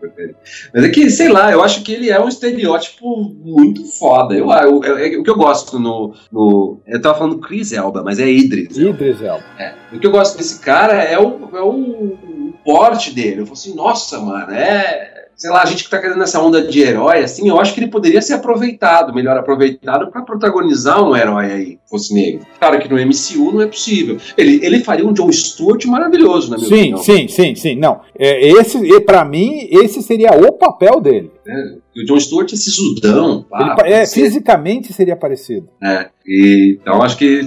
[0.74, 4.34] Mas é que, sei lá, eu acho que ele é um estereótipo muito foda.
[4.34, 6.80] Eu, eu- eu- é o que eu gosto no, no.
[6.86, 8.76] Eu tava falando Chris Elba, mas é Idris.
[8.76, 9.44] Idris Elba.
[9.58, 9.72] É.
[9.92, 12.16] O que eu gosto desse cara é o, é o,
[12.48, 13.40] o porte dele.
[13.40, 15.16] Eu falo assim, nossa, mano, é.
[15.36, 17.78] Sei lá, a gente que tá querendo essa onda de herói, assim, eu acho que
[17.78, 22.44] ele poderia ser aproveitado, melhor aproveitado, pra protagonizar um herói aí, fosse negro.
[22.58, 24.16] Claro que no MCU não é possível.
[24.36, 26.98] Ele, ele faria um John Stewart maravilhoso, na minha Sim, opinião.
[26.98, 27.76] sim, sim, sim.
[27.76, 28.00] Não.
[28.18, 31.30] É, esse, e para mim, esse seria o papel dele.
[31.48, 31.76] Né?
[31.96, 34.20] O John Stewart é sisudão, pá, Ele é, ser.
[34.24, 35.68] fisicamente seria parecido.
[35.82, 37.40] É, e, então acho que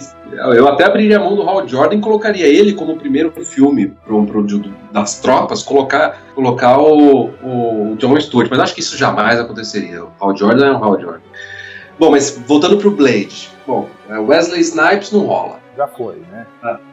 [0.55, 4.25] eu até abriria a mão do Hal Jordan e colocaria ele como primeiro filme pro,
[4.25, 4.45] pro-
[4.91, 10.03] das tropas, colocar, colocar o, o John Stewart, mas acho que isso jamais aconteceria.
[10.03, 11.21] O Hal Jordan é o Hal Jordan.
[11.99, 13.49] Bom, mas voltando pro Blade.
[13.67, 15.60] Bom, é, Wesley Snipes não rola.
[15.75, 16.45] Já foi, né?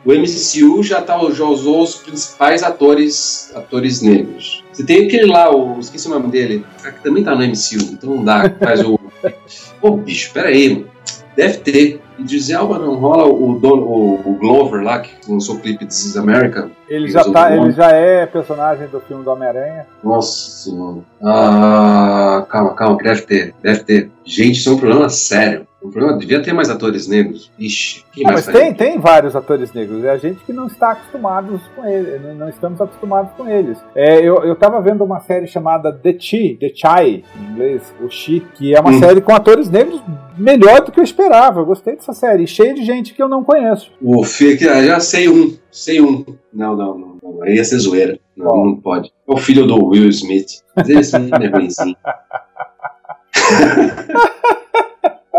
[0.05, 4.65] O MCU já, tá, já usou os principais atores atores negros.
[4.73, 7.93] Você tem aquele lá, o, esqueci o nome dele, ah, que também tá no MCU,
[7.93, 8.99] então não dá, faz o.
[9.81, 10.99] Pô, bicho, peraí, mano.
[11.37, 12.01] Deve ter.
[12.19, 16.05] Idris Elba não rola o, dono, o, o Glover lá, que lançou o clipe This
[16.05, 16.69] is America.
[16.89, 19.87] Ele já, tá, ele já é personagem do filme do Homem-Aranha.
[20.03, 20.99] Nossa senhora.
[21.23, 24.11] Ah, calma, calma, que deve ter, deve ter.
[24.25, 25.68] Gente, isso é um problema sério.
[25.81, 27.53] Problema, devia ter mais atores negros.
[27.57, 30.03] Ixi, quem Não, mais mas tem, tem vários atores negros.
[30.05, 32.21] É a gente que não está acostumados com eles.
[32.21, 33.79] Não, não estamos acostumados com eles.
[33.95, 38.11] É, eu, eu tava vendo uma série chamada The Chi, The Chai, em inglês, o
[38.11, 38.99] Chi, que é uma Hum.
[38.99, 40.03] série com atores negros
[40.37, 41.61] melhor do que eu esperava.
[41.61, 42.45] Eu gostei dessa série.
[42.49, 43.93] Cheia de gente que eu não conheço.
[44.03, 46.25] O Fê, que- ah, já sei um, sei um.
[46.53, 47.43] Não, não, não, não.
[47.45, 48.19] Aí ia ser zoeira.
[48.37, 49.13] Não, não pode.
[49.29, 50.61] É o filho do Will Smith.
[50.75, 51.97] Mas esse é ruimzinho.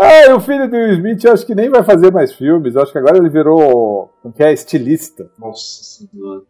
[0.02, 2.74] Ah, o filho do Will Smith, acho que nem vai fazer mais filmes.
[2.74, 4.10] Eu acho que agora ele virou.
[4.22, 4.50] Como que é?
[4.50, 5.30] Estilista.
[5.38, 6.40] Nossa senhora.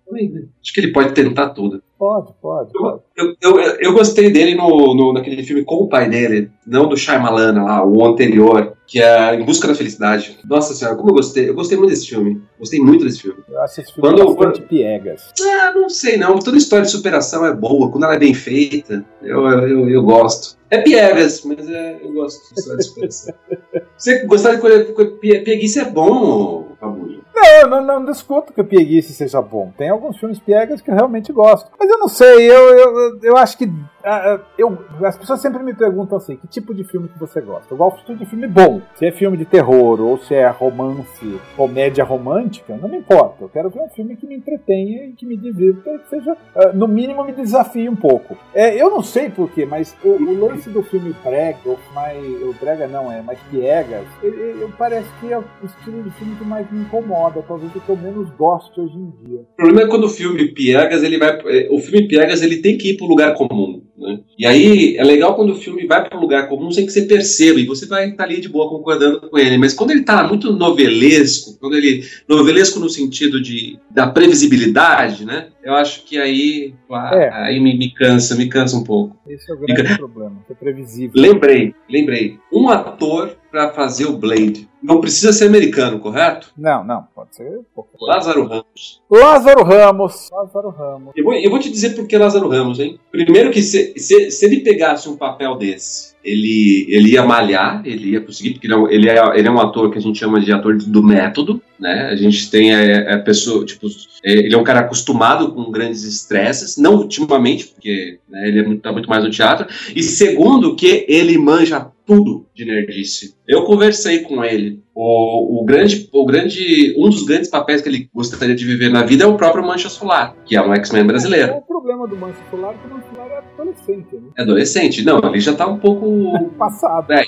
[0.63, 1.83] Acho que ele pode tentar tudo.
[2.01, 3.01] Pode, pode, pode.
[3.15, 6.97] Eu, eu, eu gostei dele no, no, naquele filme com o pai dele, não do
[6.97, 10.39] Shyamalan lá, o anterior, que é Em Busca da Felicidade.
[10.49, 11.51] Nossa senhora, como eu gostei.
[11.51, 12.41] Eu gostei muito desse filme.
[12.59, 13.41] Gostei muito desse filme.
[13.47, 15.31] Eu acho esse filme Quando- bastante piegas.
[15.43, 16.39] Ah, não sei não.
[16.39, 17.91] Toda história de superação é boa.
[17.91, 20.57] Quando ela é bem feita, eu, eu, eu, eu gosto.
[20.71, 23.35] É piegas, mas é, eu gosto de história de superação.
[23.99, 24.85] Você gostar de coisa.
[24.87, 27.20] coisa- pie- Pieguice é bom, Fabulho.
[27.61, 29.73] Eu não, não discuto que o Pieguice seja bom.
[29.77, 31.71] Tem alguns filmes piegas que eu realmente gosto.
[31.79, 33.71] Mas eu não sei, eu, eu, eu acho que.
[34.05, 37.41] Ah, ah, eu, as pessoas sempre me perguntam assim: que tipo de filme que você
[37.41, 37.73] gosta?
[37.73, 38.81] Eu gosto de filme bom.
[38.97, 43.37] Se é filme de terror ou se é romance, comédia romântica, não me importa.
[43.45, 46.73] Eu quero ver um filme que me entretenha e que me divirta, que seja, ah,
[46.73, 48.37] no mínimo, me desafie um pouco.
[48.55, 52.19] É, eu não sei porquê, mas o, o lance do filme Brega, ou mais.
[52.43, 56.37] O Brega não, é mais piegas, ele, ele- parece que é o estilo de filme
[56.37, 59.41] que mais me incomoda, talvez o que eu menos gosto hoje em dia.
[59.41, 61.39] O problema é quando o filme Piegas, ele vai.
[61.47, 63.83] é, O filme Piegas ele tem que ir pro lugar comum.
[64.01, 64.21] Né?
[64.39, 67.03] E aí é legal quando o filme vai para um lugar comum sem que você
[67.03, 69.59] perceba, e você vai estar tá ali de boa concordando com ele.
[69.59, 72.05] Mas quando ele está muito novelesco, quando ele.
[72.29, 75.49] novelesco no sentido de, da previsibilidade, né?
[75.63, 76.75] Eu acho que aí,
[77.13, 77.29] é.
[77.33, 79.17] aí me, me, cansa, me cansa um pouco.
[79.29, 81.13] Esse é o grande problema, é previsível.
[81.15, 82.39] Lembrei, lembrei.
[82.51, 84.69] Um ator para fazer o Blade.
[84.83, 86.53] Não precisa ser americano, correto?
[86.57, 87.61] Não, não, pode ser.
[88.01, 89.01] Lázaro Ramos.
[89.11, 90.31] Lázaro Ramos.
[90.33, 91.13] Lázaro Ramos.
[91.17, 92.99] Eu vou, eu vou te dizer por que Lázaro Ramos, hein?
[93.11, 98.11] Primeiro que se, se, se ele pegasse um papel desse, ele, ele ia malhar, ele
[98.11, 100.77] ia conseguir, porque ele é, ele é um ator que a gente chama de ator
[100.77, 102.09] do método, né?
[102.11, 103.87] A gente tem a, é, a é pessoa, tipo,
[104.25, 108.63] é, ele é um cara acostumado com grandes estresses, não ultimamente, porque né, ele é
[108.63, 113.37] muito, tá muito mais no teatro, e segundo que ele manja tudo de nerdice.
[113.47, 114.83] Eu conversei com ele.
[114.93, 119.05] O, o, grande, o grande, um dos grandes papéis que ele gostaria de viver na
[119.05, 121.53] vida é o próprio Mancha Solar, que é um X-Men brasileiro.
[121.53, 124.31] É, o problema do Mancha Solar é que o Mancha Solar é adolescente, né?
[124.37, 125.05] É adolescente.
[125.05, 126.51] Não, ele já tá um pouco...
[126.59, 127.13] Passado.
[127.13, 127.25] É,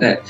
[0.00, 0.22] é.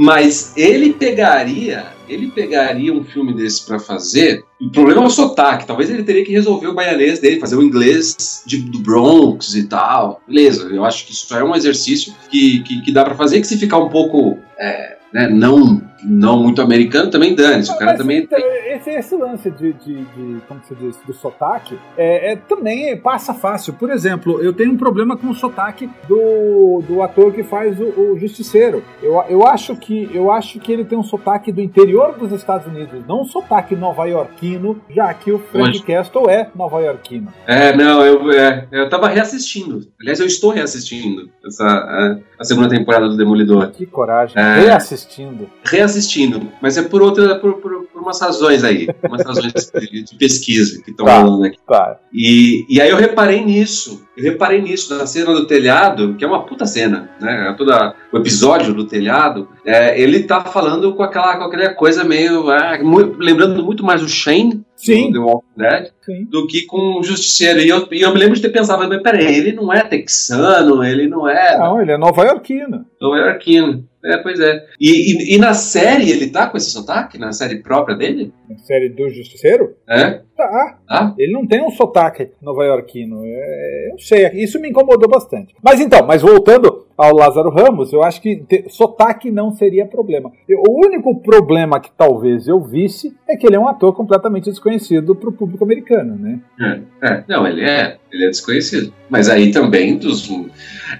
[0.00, 4.44] Mas ele pegaria, ele pegaria um filme desse para fazer.
[4.60, 5.66] O problema é o sotaque.
[5.66, 9.64] Talvez ele teria que resolver o baianês dele, fazer o inglês de, do Bronx e
[9.64, 10.22] tal.
[10.24, 13.46] Beleza, eu acho que isso é um exercício que, que, que dá para fazer, que
[13.48, 17.70] se ficar um pouco é, né, não não muito americano, também dane-se.
[17.70, 18.18] O cara também.
[18.18, 22.96] Então, esse, esse lance de, de, de, como se diz, do sotaque é, é, também
[22.96, 23.72] passa fácil.
[23.72, 28.12] Por exemplo, eu tenho um problema com o sotaque do, do ator que faz o,
[28.12, 28.82] o Justiceiro.
[29.02, 32.66] Eu, eu, acho que, eu acho que ele tem um sotaque do interior dos Estados
[32.66, 37.28] Unidos, não um sotaque nova-iorquino, já que o Frank Castle é nova-iorquino.
[37.46, 39.86] É, não, eu, é, eu tava reassistindo.
[40.00, 43.70] Aliás, eu estou reassistindo essa, a, a segunda temporada do Demolidor.
[43.70, 44.40] Que coragem.
[44.40, 45.48] É, reassistindo.
[45.64, 50.02] Reassistindo assistindo, mas é por outra, por, por, por umas razões aí, umas razões de,
[50.02, 51.58] de pesquisa que estão tá, rolando aqui.
[51.66, 51.98] Tá.
[52.12, 56.28] E, e aí eu reparei nisso, eu reparei nisso na cena do telhado, que é
[56.28, 57.54] uma puta cena, né?
[57.56, 62.50] Toda o episódio do telhado, é, ele tá falando com aquela, com aquela coisa meio,
[62.50, 65.10] é, muito, lembrando muito mais o Shane Sim.
[65.10, 66.24] do The Walking Dead Sim.
[66.30, 67.60] do que com o Justiceiro.
[67.60, 70.82] E eu, e eu me lembro de ter pensado, mas peraí, ele não é texano,
[70.82, 71.58] ele não é.
[71.58, 72.86] Não, ele é nova-iorquino.
[73.00, 73.84] Nova-iorquino.
[74.04, 74.64] É, pois é.
[74.80, 77.18] E, e, e, na série ele tá com esse sotaque?
[77.18, 78.32] Na série própria dele?
[78.48, 79.74] Na série do Justiceiro?
[79.88, 80.20] É?
[80.36, 80.78] Tá.
[80.88, 81.14] Ah?
[81.18, 83.20] Ele não tem um sotaque nova-iorquino.
[83.24, 85.54] É, eu sei, isso me incomodou bastante.
[85.62, 90.30] Mas então, mas voltando ao Lázaro Ramos, eu acho que ter, sotaque não seria problema.
[90.66, 95.14] O único problema que talvez eu visse é que ele é um ator completamente desconhecido
[95.14, 96.40] para o público americano, né?
[96.60, 98.92] É, é, não, ele é, ele é desconhecido.
[99.08, 100.28] Mas aí também dos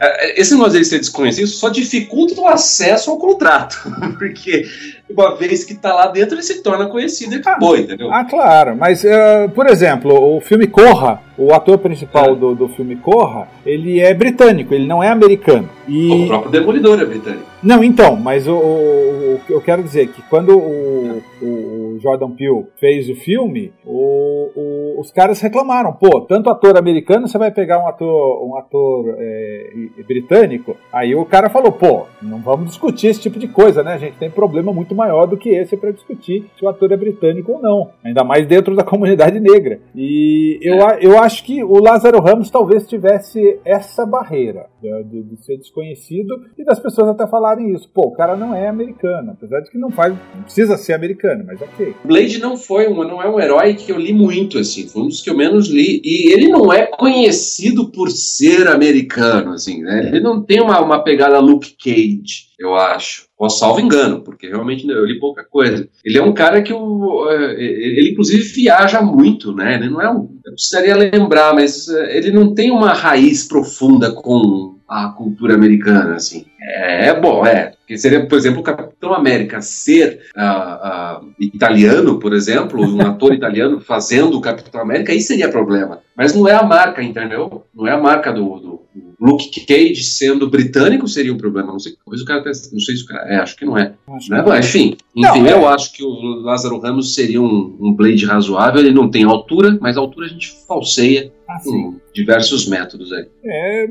[0.01, 4.67] é, esse negócio de ser desconhecido só dificulta o acesso ao contrato, porque
[5.09, 8.13] uma vez que está lá dentro ele se torna conhecido e acabou, entendeu?
[8.13, 8.77] Ah, claro.
[8.77, 12.37] Mas, uh, por exemplo, o filme Corra, o ator principal é.
[12.37, 15.69] do, do filme Corra, ele é britânico, ele não é americano.
[15.87, 16.25] E...
[16.25, 17.45] O próprio Demolidor é britânico.
[17.63, 23.09] Não, então, mas o, o, eu quero dizer que quando o, o Jordan Peele fez
[23.09, 28.47] o filme, o, os caras reclamaram, pô, tanto ator americano, você vai pegar um ator,
[28.47, 29.71] um ator é,
[30.07, 30.77] britânico?
[30.93, 33.95] Aí o cara falou, pô, não vamos discutir esse tipo de coisa, né?
[33.95, 36.97] A gente tem problema muito maior do que esse para discutir se o ator é
[36.97, 39.81] britânico ou não, ainda mais dentro da comunidade negra.
[39.95, 40.99] E eu, é.
[41.01, 46.65] eu acho que o Lázaro Ramos talvez tivesse essa barreira de, de ser desconhecido e
[46.65, 47.89] das pessoas até falar falarem isso.
[47.89, 51.45] Pô, o cara não é americano, apesar de que não faz, não precisa ser americano,
[51.47, 51.88] mas ok.
[52.05, 55.09] Blade não foi um, não é um herói que eu li muito, assim, foi um
[55.09, 60.09] dos que eu menos li, e ele não é conhecido por ser americano, assim, né?
[60.09, 63.27] Ele não tem uma, uma pegada Luke Cage, eu acho.
[63.39, 65.89] Ou salvo engano, porque realmente eu li pouca coisa.
[66.05, 69.77] Ele é um cara que é, ele inclusive viaja muito, né?
[69.77, 74.11] Ele não é um, eu precisaria lembrar, mas é, ele não tem uma raiz profunda
[74.13, 76.47] com a cultura americana, assim.
[76.61, 77.78] É, é bom, é.
[77.89, 83.33] Que seria, por exemplo, o Capitão América ser uh, uh, italiano, por exemplo, um ator
[83.35, 86.01] italiano fazendo o Capitão América, aí seria problema.
[86.15, 87.65] Mas não é a marca, entendeu?
[87.75, 88.83] Não é a marca do, do
[89.19, 91.73] Luke Cage sendo britânico seria um problema.
[91.73, 93.95] Não sei, talvez o cara não sei se o cara, é, acho que não é.
[94.07, 94.59] Acho não é?
[94.61, 95.75] Enfim, enfim, não, eu é.
[95.75, 96.11] acho que o
[96.43, 98.81] Lázaro Ramos seria um, um Blade razoável.
[98.81, 103.27] Ele não tem altura, mas a altura a gente falseia ah, com diversos métodos aí.
[103.45, 103.87] É,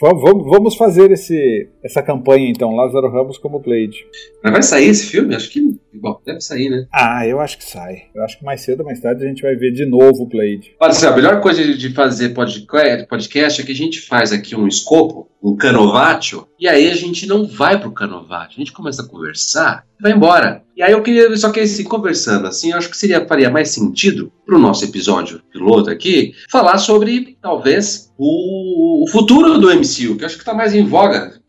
[0.00, 4.06] vamos fazer esse, essa campanha então, Lázaro Ramos como Blade.
[4.42, 5.34] Mas vai sair esse filme?
[5.34, 6.86] Acho que bom, deve sair, né?
[6.92, 8.04] Ah, eu acho que sai.
[8.14, 10.26] Eu acho que mais cedo ou mais tarde a gente vai ver de novo o
[10.26, 10.74] Blade.
[10.80, 14.66] Olha, assim, a melhor coisa de fazer podcast é que a gente faz aqui um
[14.66, 18.56] escopo, um canovatio, e aí a gente não vai pro canovatio.
[18.56, 20.65] A gente começa a conversar e vai embora.
[20.76, 23.70] E aí eu queria, só que assim, conversando assim, eu acho que seria, faria mais
[23.70, 30.16] sentido para o nosso episódio piloto aqui, falar sobre, talvez, o, o futuro do MCU,
[30.16, 31.40] que eu acho que está mais em voga.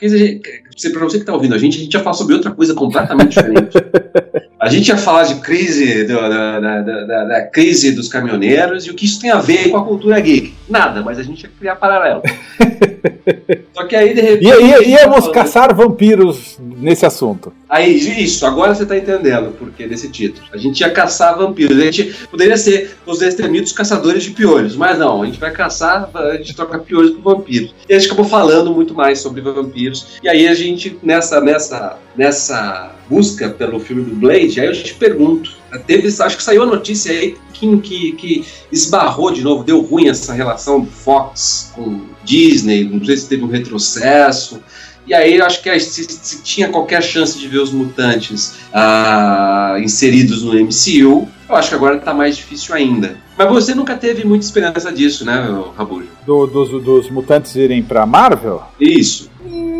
[0.91, 3.29] Para você que está ouvindo a gente, a gente ia falar sobre outra coisa completamente
[3.29, 3.77] diferente.
[4.59, 8.89] A gente ia falar de crise, do, da, da, da, da, crise dos caminhoneiros e
[8.89, 10.51] o que isso tem a ver com a cultura geek.
[10.67, 12.23] Nada, mas a gente ia criar paralelo.
[13.73, 14.47] Só que aí, de repente.
[14.47, 17.53] Ia, íamos caçar vampiros nesse assunto.
[17.69, 20.47] Aí, isso, agora você está entendendo por que desse título.
[20.51, 21.77] A gente ia caçar vampiros.
[21.77, 26.09] A gente poderia ser os destemidos caçadores de piolhos, mas não, a gente vai caçar,
[26.13, 27.75] a gente troca piolhos por vampiros.
[27.87, 30.17] E a gente acabou falando muito mais sobre vampiros.
[30.23, 30.66] E aí a gente,
[31.03, 35.51] nessa, nessa, nessa busca pelo filme do Blade, aí eu te pergunto,
[35.85, 40.07] teve, acho que saiu a notícia aí que, que, que esbarrou de novo, deu ruim
[40.07, 44.61] essa relação do Fox com Disney, não sei se teve um retrocesso.
[45.07, 49.79] E aí eu acho que se, se tinha qualquer chance de ver os mutantes uh,
[49.79, 53.17] inseridos no MCU, eu acho que agora está mais difícil ainda.
[53.37, 56.09] Mas você nunca teve muita esperança disso, né, Rabujo?
[56.25, 58.61] Do, dos, dos mutantes irem para Marvel?
[58.77, 59.29] Isso.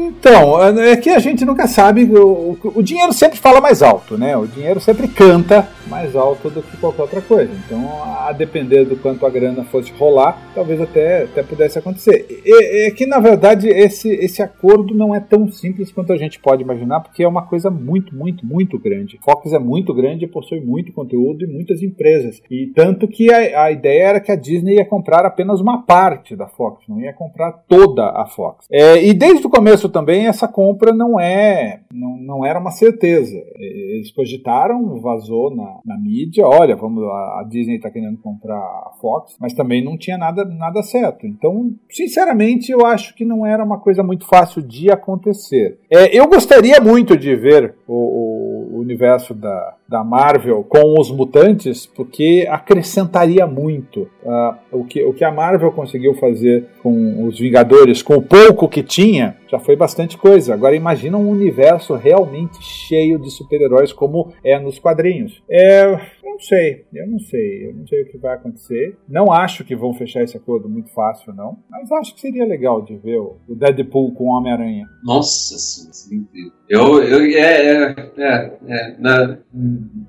[0.07, 2.03] Então, é que a gente nunca sabe.
[2.05, 4.37] O, o, dinheiro sempre fala mais alto, né?
[4.37, 7.51] O dinheiro sempre canta mais alto do que qualquer outra coisa.
[7.65, 12.25] Então, a depender do quanto a grana fosse rolar, talvez até, até pudesse acontecer.
[12.45, 16.61] É que, na verdade, esse, esse acordo não é tão simples quanto a gente pode
[16.61, 19.19] imaginar, porque é uma coisa muito, muito, muito grande.
[19.23, 22.41] Fox é muito grande e possui muito conteúdo e muitas empresas.
[22.49, 26.35] E tanto que a, a ideia era que a Disney ia comprar apenas uma parte
[26.35, 28.65] da Fox, não ia comprar toda a Fox.
[28.71, 33.37] É, e desde o começo também essa compra não é não, não era uma certeza.
[33.55, 39.35] Eles cogitaram, vazou na, na mídia, olha, vamos a, Disney está querendo comprar a Fox,
[39.39, 41.25] mas também não tinha nada nada certo.
[41.25, 45.79] Então, sinceramente, eu acho que não era uma coisa muito fácil de acontecer.
[45.91, 51.85] É, eu gostaria muito de ver o, o universo da, da Marvel com os mutantes,
[51.85, 54.07] porque acrescentaria muito.
[54.23, 58.67] Uh, o, que, o que a Marvel conseguiu fazer com os Vingadores, com o pouco
[58.67, 60.53] que tinha, já foi bastante coisa.
[60.53, 65.41] Agora imagina um universo realmente cheio de super-heróis como é nos quadrinhos.
[65.49, 68.97] É, eu não sei, eu não sei, eu não sei o que vai acontecer.
[69.07, 71.57] Não acho que vão fechar esse acordo muito fácil, não.
[71.69, 74.87] Mas acho que seria legal de ver o Deadpool com o Homem-Aranha.
[75.03, 76.27] Nossa, sim,
[76.69, 79.37] Eu, eu, é, é, é, é na,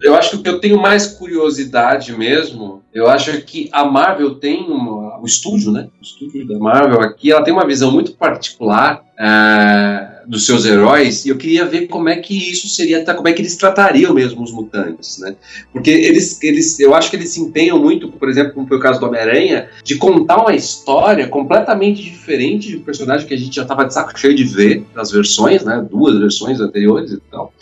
[0.03, 4.37] eu acho que o que eu tenho mais curiosidade mesmo, eu acho que a Marvel
[4.37, 5.89] tem uma, o estúdio, né?
[5.99, 11.25] O estúdio da Marvel aqui, ela tem uma visão muito particular é, dos seus heróis
[11.25, 14.43] e eu queria ver como é que isso seria, como é que eles tratariam mesmo
[14.43, 15.35] os mutantes, né?
[15.73, 18.81] Porque eles, eles, eu acho que eles se empenham muito, por exemplo, como foi o
[18.81, 23.57] caso do Homem-Aranha, de contar uma história completamente diferente de um personagem que a gente
[23.57, 25.85] já estava de saco cheio de ver nas versões, né?
[25.91, 27.55] Duas versões anteriores e tal.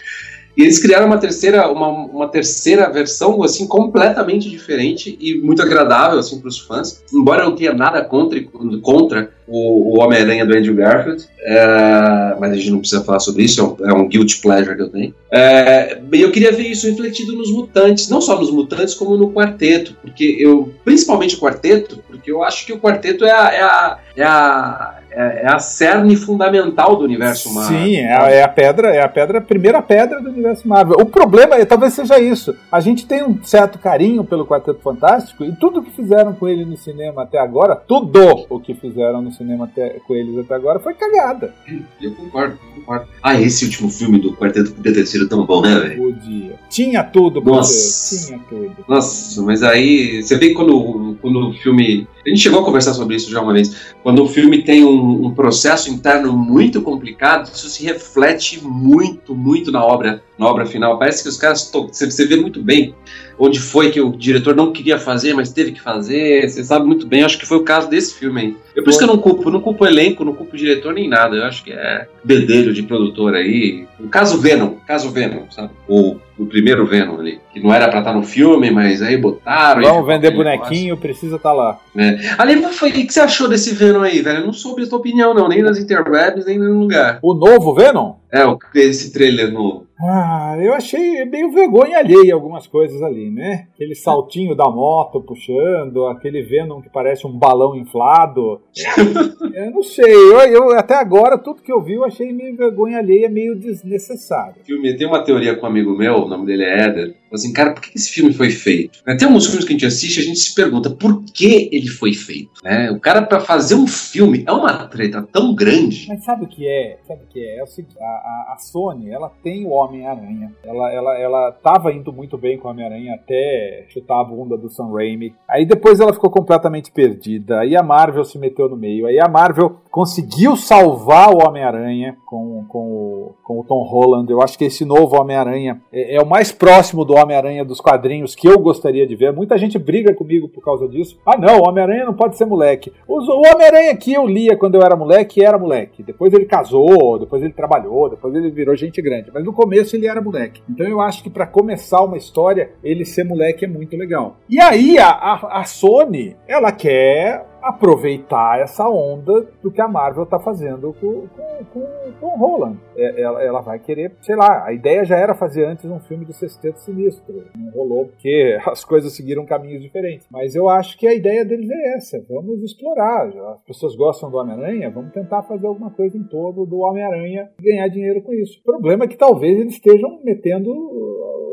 [0.57, 6.19] E eles criaram uma terceira, uma, uma terceira versão, assim, completamente diferente e muito agradável,
[6.19, 7.05] assim, para os fãs.
[7.13, 8.43] Embora eu não tenha nada contra,
[8.81, 13.45] contra o, o Homem-Aranha do Andrew Garfield, é, mas a gente não precisa falar sobre
[13.45, 15.15] isso, é um, é um guilty pleasure que eu tenho.
[15.31, 19.97] É, eu queria ver isso refletido nos mutantes, não só nos mutantes, como no quarteto,
[20.03, 23.99] porque eu, principalmente o quarteto, porque eu acho que o quarteto é a, é a,
[24.17, 27.79] é a é, é, a cerne fundamental do universo Marvel.
[27.79, 30.95] Sim, é a, é a, pedra, é a pedra, a primeira pedra do universo Marvel.
[31.01, 32.55] O problema é, talvez seja isso.
[32.71, 36.67] A gente tem um certo carinho pelo Quarteto Fantástico e tudo que fizeram com ele
[36.67, 40.79] no cinema até agora, tudo o que fizeram no cinema até, com eles até agora
[40.79, 41.55] foi cagada.
[42.01, 43.09] Eu concordo, concordo.
[43.23, 46.03] Ah, esse último filme do Quarteto ter sido tão bom, né, velho?
[46.03, 46.55] Podia.
[46.69, 48.27] Tinha tudo Nossa.
[48.27, 48.85] Tinha tudo.
[48.89, 52.07] Nossa, mas aí você vê quando, quando o filme.
[52.27, 53.95] A gente chegou a conversar sobre isso já uma vez.
[54.03, 59.71] Quando o filme tem um um, processo interno muito complicado, isso se reflete muito, muito
[59.71, 60.99] na obra, na obra final.
[60.99, 61.71] Parece que os caras.
[61.73, 62.95] Você vê muito bem
[63.39, 66.49] onde foi que o diretor não queria fazer, mas teve que fazer.
[66.49, 68.57] Você sabe muito bem, acho que foi o caso desse filme aí.
[68.75, 70.93] Eu, por isso que eu não culpo, não culpo o elenco, não culpo o diretor
[70.93, 71.37] nem nada.
[71.37, 73.87] Eu acho que é bedelho de produtor aí.
[73.99, 75.71] O caso Venom, caso Venom, sabe?
[75.89, 77.41] O, o primeiro Venom ali.
[77.53, 79.83] Que não era pra estar no filme, mas aí botaram.
[79.83, 80.97] Vamos vender bonequinho, negócio.
[80.97, 81.79] precisa estar tá lá.
[81.97, 82.16] É.
[82.39, 82.71] Ali, o
[83.07, 84.41] que você achou desse Venom aí, velho?
[84.41, 87.19] Eu não soube a tua opinião, não, nem nas interwebs, nem em nenhum lugar.
[87.23, 88.15] O novo Venom?
[88.31, 88.43] É,
[88.75, 89.86] esse trailer novo.
[89.99, 93.67] Ah, eu achei meio vergonha alheia algumas coisas ali, né?
[93.75, 98.61] Aquele saltinho da moto puxando, aquele Venom que parece um balão inflado.
[99.55, 102.99] eu não sei, eu, eu, até agora, tudo que eu vi, eu achei meio vergonha
[102.99, 104.63] alheia, meio desnecessário.
[104.65, 107.73] Filme, tem uma teoria com um amigo meu, o nome dele é Éder, Assim, cara,
[107.73, 109.03] por que esse filme foi feito?
[109.05, 112.13] Tem alguns filmes que a gente assiste, a gente se pergunta por que ele foi
[112.13, 112.51] feito.
[112.63, 112.91] Né?
[112.91, 116.07] O cara, para fazer um filme, é uma treta tão grande.
[116.09, 116.99] Mas sabe o que é?
[117.07, 117.59] Sabe o que é?
[117.59, 120.53] É o seguinte, a, a, a Sony, ela tem o Homem-Aranha.
[120.65, 124.69] Ela, ela, ela tava indo muito bem com o Homem-Aranha até chutar a bunda do
[124.69, 125.35] Sam Raimi.
[125.49, 127.61] Aí depois ela ficou completamente perdida.
[127.61, 129.07] Aí a Marvel se meteu no meio.
[129.07, 134.31] Aí a Marvel conseguiu salvar o Homem-Aranha com, com, o, com o Tom Holland.
[134.31, 138.35] Eu acho que esse novo Homem-Aranha é, é, o mais próximo do Homem-Aranha dos quadrinhos
[138.35, 139.33] que eu gostaria de ver.
[139.33, 141.19] Muita gente briga comigo por causa disso.
[141.25, 142.93] Ah, não, o Homem-Aranha não pode ser moleque.
[143.09, 146.03] O, o Homem-Aranha que eu lia quando eu era moleque era moleque.
[146.03, 149.31] Depois ele casou, depois ele trabalhou, depois ele virou gente grande.
[149.33, 150.63] Mas no começo ele era moleque.
[150.69, 154.37] Então eu acho que para começar uma história, ele ser moleque é muito legal.
[154.47, 160.25] E aí a, a, a Sony, ela quer aproveitar essa onda do que a Marvel
[160.25, 161.27] está fazendo com,
[161.73, 161.87] com,
[162.21, 162.77] com, Roland.
[162.97, 166.25] É, ela, ela, vai querer, sei lá, a ideia já era fazer antes um filme
[166.25, 167.45] do Sexteto Sinistro.
[167.57, 170.27] Não rolou porque as coisas seguiram caminhos diferentes.
[170.31, 172.25] Mas eu acho que a ideia deles é essa.
[172.29, 173.27] Vamos explorar.
[173.27, 177.63] As pessoas gostam do Homem-Aranha, vamos tentar fazer alguma coisa em torno do Homem-Aranha e
[177.63, 178.61] ganhar dinheiro com isso.
[178.61, 180.73] O problema é que talvez eles estejam metendo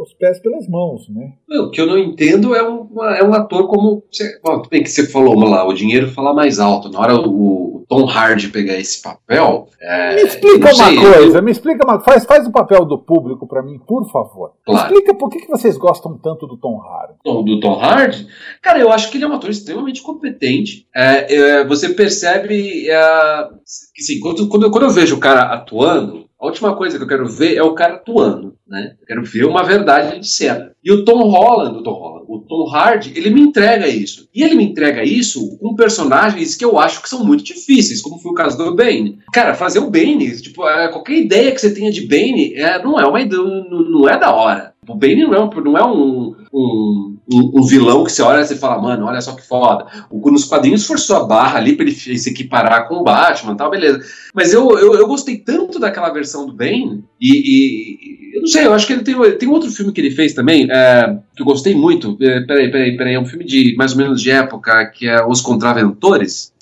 [0.03, 1.33] os pés pelas mãos, né?
[1.59, 4.03] O que eu não entendo é um, é um ator como.
[4.11, 6.89] Você, bom, bem que você falou lá, o dinheiro fala mais alto.
[6.89, 9.67] Na hora o, o Tom Hardy pegar esse papel.
[9.81, 11.43] É, me explica uma sei, coisa, eu...
[11.43, 14.53] me explica uma faz, faz o papel do público para mim, por favor.
[14.65, 14.87] Claro.
[14.87, 17.13] Explica por que, que vocês gostam tanto do Tom Hardy.
[17.23, 18.27] Do Tom Hardy?
[18.61, 20.87] Cara, eu acho que ele é um ator extremamente competente.
[20.95, 23.47] É, é, você percebe é,
[23.93, 27.07] que, assim, quando, quando, quando eu vejo o cara atuando, a última coisa que eu
[27.07, 28.95] quero ver é o cara atuando, né?
[28.99, 30.73] Eu quero ver uma verdade de cena.
[30.83, 34.27] E o Tom Holland, o Tom Holland, o Tom Hardy, ele me entrega isso.
[34.35, 38.19] E ele me entrega isso com personagens que eu acho que são muito difíceis, como
[38.19, 39.19] foi o caso do Bane.
[39.31, 42.99] Cara, fazer o Bane, tipo, é, qualquer ideia que você tenha de Bane é, não
[42.99, 44.73] é uma não é da hora.
[44.85, 48.55] O Bane não é, não é um, um, um, vilão que você olha e você
[48.55, 49.85] fala, mano, olha só que foda.
[50.09, 53.69] O, nos quadrinhos forçou a barra ali pra ele se equiparar com o Batman tal,
[53.69, 53.99] beleza.
[54.33, 58.65] Mas eu, eu, eu, gostei tanto daquela versão do Bane, e, e, eu não sei,
[58.65, 61.45] eu acho que ele tem, tem outro filme que ele fez também, é, que eu
[61.45, 62.17] gostei muito.
[62.21, 65.25] É, peraí, peraí, peraí, é um filme de mais ou menos de época, que é
[65.25, 66.52] Os Contraventores.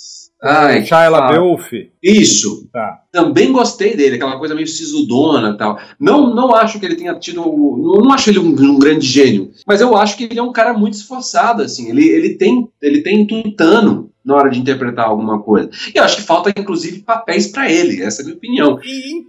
[0.43, 1.91] Ai, Shia LaBeouf.
[2.01, 2.67] Isso.
[2.73, 3.01] Tá.
[3.11, 5.79] Também gostei dele, aquela coisa meio sisudona e tal.
[5.99, 7.41] Não, não acho que ele tenha tido.
[7.41, 9.51] Não, não acho ele um, um, grande gênio.
[9.67, 11.89] Mas eu acho que ele é um cara muito esforçado, assim.
[11.89, 15.69] Ele, ele tem ele tem tutano na hora de interpretar alguma coisa.
[15.93, 18.79] E eu acho que falta, inclusive, papéis para ele, essa é a minha opinião.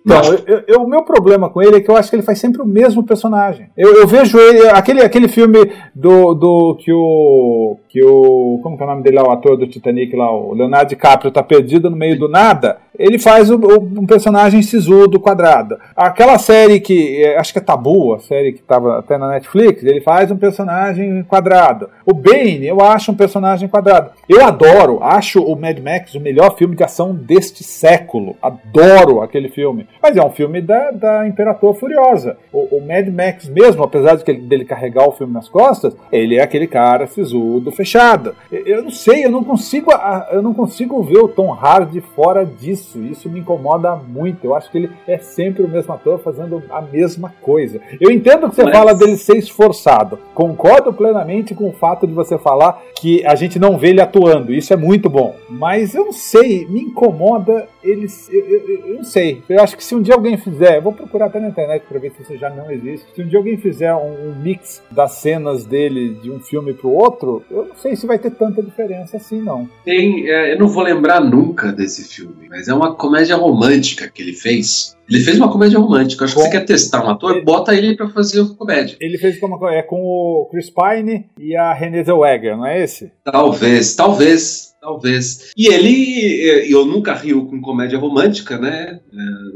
[0.05, 2.39] Então, eu, eu, o meu problema com ele é que eu acho que ele faz
[2.39, 3.71] sempre o mesmo personagem.
[3.77, 7.79] Eu, eu vejo ele, aquele, aquele filme do, do que o.
[7.89, 8.61] que o.
[8.63, 11.33] Como que é o nome dele lá, o ator do Titanic lá, o Leonardo DiCaprio,
[11.33, 12.79] tá perdido no meio do nada.
[12.99, 15.79] Ele faz o, o, um personagem sisudo, quadrado.
[15.97, 17.23] Aquela série que.
[17.25, 20.37] É, acho que é Tabu, a série que tava até na Netflix, ele faz um
[20.37, 21.89] personagem quadrado.
[22.05, 24.11] O Bane, eu acho um personagem quadrado.
[24.29, 28.37] Eu adoro, acho o Mad Max o melhor filme de ação deste século.
[28.43, 29.87] Adoro aquele filme.
[30.03, 32.37] Mas é um filme da, da Imperator Furiosa.
[32.53, 35.97] O, o Mad Max mesmo, apesar de que ele, dele carregar o filme nas costas,
[36.11, 38.35] ele é aquele cara sisudo, fechado.
[38.51, 39.91] Eu, eu não sei, eu não consigo
[40.31, 42.82] eu não consigo ver o Tom Hardy fora disso.
[42.99, 44.45] Isso me incomoda muito.
[44.45, 47.81] Eu acho que ele é sempre o mesmo ator fazendo a mesma coisa.
[48.01, 48.77] Eu entendo que você Mas...
[48.77, 50.19] fala dele ser esforçado.
[50.35, 54.53] Concordo plenamente com o fato de você falar que a gente não vê ele atuando.
[54.53, 55.37] Isso é muito bom.
[55.49, 58.29] Mas eu não sei, me incomoda eles.
[58.33, 59.43] Eu, eu, eu, não sei.
[59.49, 61.99] Eu acho que se um dia alguém fizer, eu vou procurar até na internet para
[61.99, 63.07] ver se isso já não existe.
[63.15, 66.91] Se um dia alguém fizer um, um mix das cenas dele de um filme pro
[66.91, 69.69] outro, eu não sei se vai ter tanta diferença assim, não.
[69.85, 74.23] Tem, é, eu não vou lembrar nunca desse filme, mas é uma comédia romântica que
[74.23, 74.97] ele fez.
[75.09, 76.25] Ele fez uma comédia romântica.
[76.25, 78.97] Acho que você quer testar um ator, bota ele para fazer comédia.
[79.01, 83.13] Ele fez como é com o Chris Pine e a Renée Zellweger, não é esse?
[83.25, 84.73] Talvez, talvez.
[84.81, 85.53] Talvez.
[85.57, 88.99] E ele, eu nunca rio com comédia romântica, né?
[89.13, 89.53] É,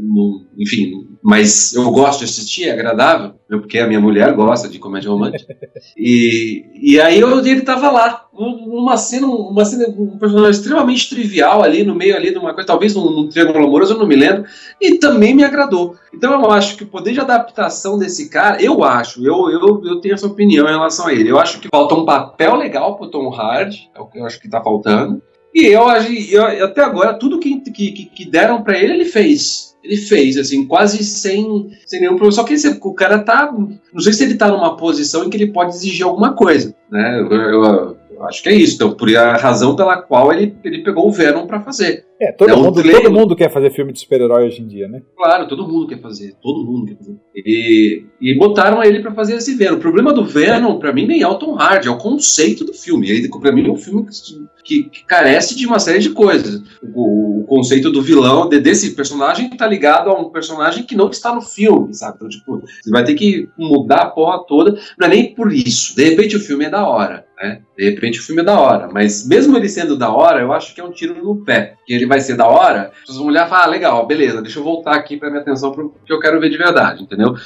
[0.57, 0.93] enfim,
[1.27, 5.57] mas eu gosto de assistir, é agradável, porque a minha mulher gosta de comédia romântica.
[5.99, 11.65] e, e aí eu, ele tava lá, uma cena, uma cena, um personagem extremamente trivial
[11.65, 14.15] ali, no meio ali de uma coisa, talvez num, num triângulo amoroso, eu não me
[14.15, 14.45] lembro,
[14.81, 15.97] e também me agradou.
[16.15, 20.01] Então eu acho que o poder de adaptação desse cara, eu acho, eu, eu, eu
[20.01, 21.29] tenho essa opinião em relação a ele.
[21.29, 24.41] Eu acho que falta um papel legal pro Tom Hardy, é o que eu acho
[24.41, 25.21] que tá faltando.
[25.53, 25.89] E eu,
[26.31, 30.67] eu até agora, tudo que, que, que deram para ele, ele fez ele fez, assim,
[30.67, 32.33] quase sem, sem nenhum problema.
[32.33, 33.53] Só que esse, o cara tá.
[33.93, 37.21] Não sei se ele tá numa posição em que ele pode exigir alguma coisa, né?
[37.21, 38.75] Eu, eu, eu acho que é isso.
[38.75, 42.06] Então, por a razão pela qual ele, ele pegou o Venom para fazer.
[42.21, 45.03] É, todo, É mundo, todo mundo quer fazer filme de super-herói hoje em dia, né?
[45.17, 47.17] Claro, todo mundo quer fazer, todo mundo quer fazer.
[47.35, 49.77] E, e botaram ele pra fazer esse Venom.
[49.77, 52.73] O problema do Venom, pra mim, nem é o Tom Hardy, é o conceito do
[52.73, 53.11] filme.
[53.11, 54.07] Ele, pra mim, é um filme
[54.65, 56.63] que, que- carece de uma série de coisas.
[56.95, 61.11] O, o conceito do vilão, de- desse personagem, tá ligado a um personagem que não
[61.11, 62.17] está no filme, sabe?
[62.17, 64.79] Então, tipo, você vai ter que mudar a porra toda.
[64.99, 65.95] Não é nem por isso.
[65.95, 67.27] De repente o filme é da hora.
[67.39, 67.61] Né?
[67.77, 70.75] De repente o filme é da hora, mas mesmo ele sendo da hora, eu acho
[70.75, 71.75] que é um tiro no pé.
[71.87, 74.65] Que vai ser da hora, pessoas vão olhar e falar, ah, legal, beleza, deixa eu
[74.65, 77.37] voltar aqui pra minha atenção pro que eu quero ver de verdade, entendeu?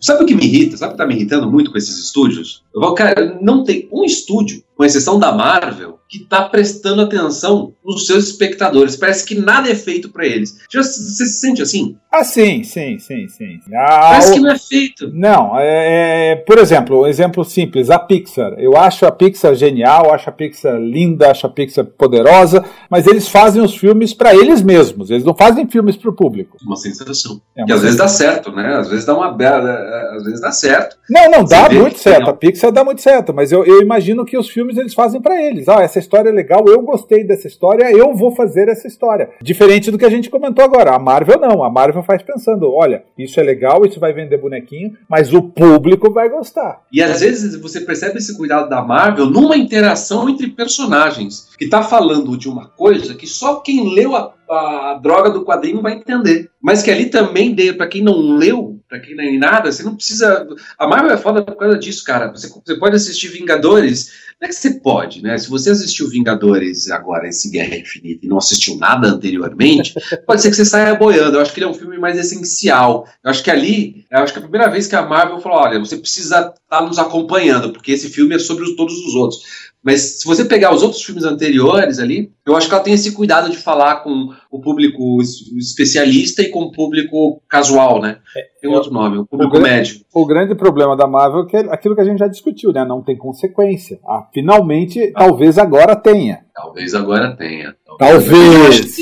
[0.00, 0.76] Sabe o que me irrita?
[0.76, 2.64] Sabe o que tá me irritando muito com esses estúdios?
[2.74, 7.72] Eu vou, cara, não tem um estúdio, com exceção da Marvel, que tá prestando atenção
[7.84, 8.96] nos seus espectadores.
[8.96, 10.56] Parece que nada é feito pra eles.
[10.68, 11.96] Já, você se sente assim?
[12.12, 13.60] Ah, sim, sim, sim, sim.
[13.76, 15.10] Ah, Parece o- que não é feito.
[15.14, 18.54] Não, é, é, por exemplo, um exemplo simples, a Pixar.
[18.58, 23.28] Eu acho a Pixar genial, acho a Pixar linda, acho a Pixar poderosa, mas eles
[23.28, 26.56] fazem os filmes para eles mesmos, eles não fazem filmes para o público.
[26.66, 27.40] Uma sensação.
[27.56, 28.74] É Que uma às vezes dá certo, né?
[28.78, 29.70] Às vezes dá uma bela.
[30.16, 30.96] Às vezes dá certo.
[31.08, 32.22] Não, não, dá muito certo.
[32.24, 32.30] não.
[32.30, 35.40] A Pixar dá muito certo, mas eu, eu imagino que os filmes eles fazem para
[35.40, 35.68] eles.
[35.68, 39.30] Ah, essa história é legal, eu gostei dessa história, eu vou fazer essa história.
[39.40, 40.94] Diferente do que a gente comentou agora.
[40.94, 44.96] A Marvel não, a Marvel faz pensando, olha, isso é legal, isso vai vender bonequinho,
[45.08, 46.82] mas o público vai gostar.
[46.92, 51.82] E às vezes você percebe esse cuidado da Marvel numa interação entre personagens, que tá
[51.82, 56.50] falando de uma coisa que só quem leu a, a droga do quadrinho vai entender.
[56.60, 59.94] Mas que ali também deu, pra quem não leu, pra quem nem nada, você não
[59.96, 60.46] precisa.
[60.78, 62.30] A Marvel é foda por causa disso, cara.
[62.32, 64.28] Você, você pode assistir Vingadores.
[64.40, 65.36] Não é que você pode, né?
[65.38, 69.94] Se você assistiu Vingadores agora, esse Guerra Infinita, e não assistiu nada anteriormente,
[70.26, 71.36] pode ser que você saia boiando.
[71.36, 73.06] Eu acho que ele é um filme mais essencial.
[73.22, 75.58] Eu acho que ali, eu acho que é a primeira vez que a Marvel falou:
[75.58, 79.40] olha, você precisa estar nos acompanhando, porque esse filme é sobre os- todos os outros.
[79.82, 83.12] Mas se você pegar os outros filmes anteriores ali, eu acho que ela tem esse
[83.12, 88.18] cuidado de falar com o público es- especialista e com o público casual, né?
[88.60, 90.00] Tem um outro nome, o público o- médio.
[90.14, 92.84] O grande problema da Marvel é que é aquilo que a gente já discutiu, né?
[92.84, 93.98] Não tem consequência.
[94.06, 96.40] Ah, finalmente, talvez agora tenha.
[96.54, 97.74] Talvez agora tenha.
[97.98, 98.98] Talvez.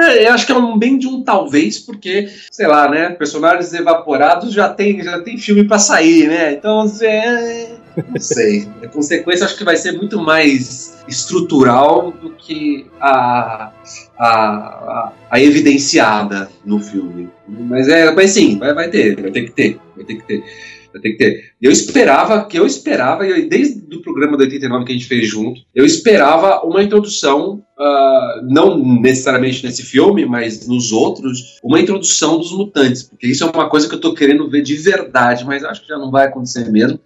[0.00, 3.08] É, eu acho que é um bem de um talvez, porque, sei lá, né?
[3.10, 6.52] Personagens evaporados já tem, já tem filme pra sair, né?
[6.52, 7.68] Então, é,
[8.06, 8.68] não sei.
[8.82, 13.72] A consequência acho que vai ser muito mais estrutural do que a,
[14.18, 17.28] a, a, a evidenciada no filme.
[17.46, 20.44] Mas é, mas sim, vai, vai ter, vai ter que ter, vai ter que ter.
[20.92, 21.52] Vai ter que ter.
[21.60, 25.60] Eu esperava, que eu esperava, desde o programa do 89 que a gente fez junto,
[25.74, 32.52] eu esperava uma introdução, ah, não necessariamente nesse filme, mas nos outros, uma introdução dos
[32.52, 35.82] mutantes, porque isso é uma coisa que eu tô querendo ver de verdade, mas acho
[35.82, 36.98] que já não vai acontecer mesmo.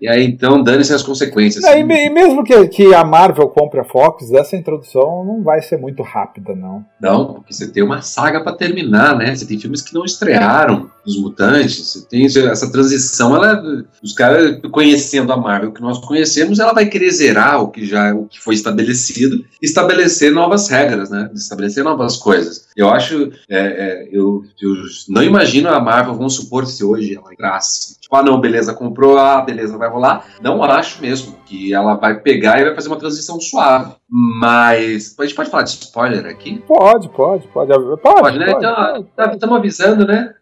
[0.00, 1.62] E aí, então, dane-se as consequências.
[1.62, 5.42] Não, e, me- e mesmo que, que a Marvel compre a Fox, essa introdução não
[5.42, 6.84] vai ser muito rápida, não.
[7.00, 9.34] Não, porque você tem uma saga pra terminar, né?
[9.34, 13.62] Você tem filmes que não estrearam, os mutantes, você tem essa transição, ela,
[14.02, 18.14] os caras conhecendo a Marvel que nós conhecemos, ela vai querer zerar o que já
[18.14, 21.30] o que foi estabelecido, estabelecer novas regras, né?
[21.34, 22.68] Estabelecer novas coisas.
[22.80, 24.72] Eu acho, é, é, eu, eu
[25.08, 29.18] não imagino a Marvel, vamos supor se hoje ela entrasse, tipo, ah não, beleza, comprou,
[29.18, 30.24] ah, beleza, vai rolar.
[30.40, 33.92] Não acho mesmo que ela vai pegar e vai fazer uma transição suave.
[34.40, 36.62] Mas a gente pode falar de spoiler aqui?
[36.66, 37.70] Pode, pode, pode.
[37.70, 38.46] Pode, Pode, né?
[38.52, 39.34] pode, Então, pode.
[39.34, 40.32] estamos avisando, né?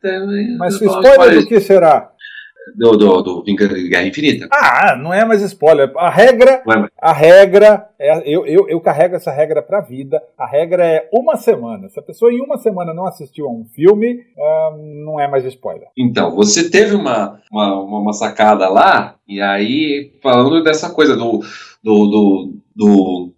[0.59, 2.11] Mas tem- spoiler do que será?
[2.77, 3.43] Do, do, do
[3.89, 4.49] Guerra Infinita.
[4.53, 5.93] Ah, não é mais spoiler.
[5.97, 6.91] A regra, é mais.
[7.01, 10.21] a regra, é, eu, eu, eu carrego essa regra pra vida.
[10.37, 11.89] A regra é uma semana.
[11.89, 15.45] Se a pessoa em uma semana não assistiu a um filme, ah, não é mais
[15.45, 15.89] spoiler.
[15.97, 21.41] Então, você teve uma, uma, uma- uma sacada lá, e aí, falando dessa coisa do.
[21.83, 23.33] do, do, do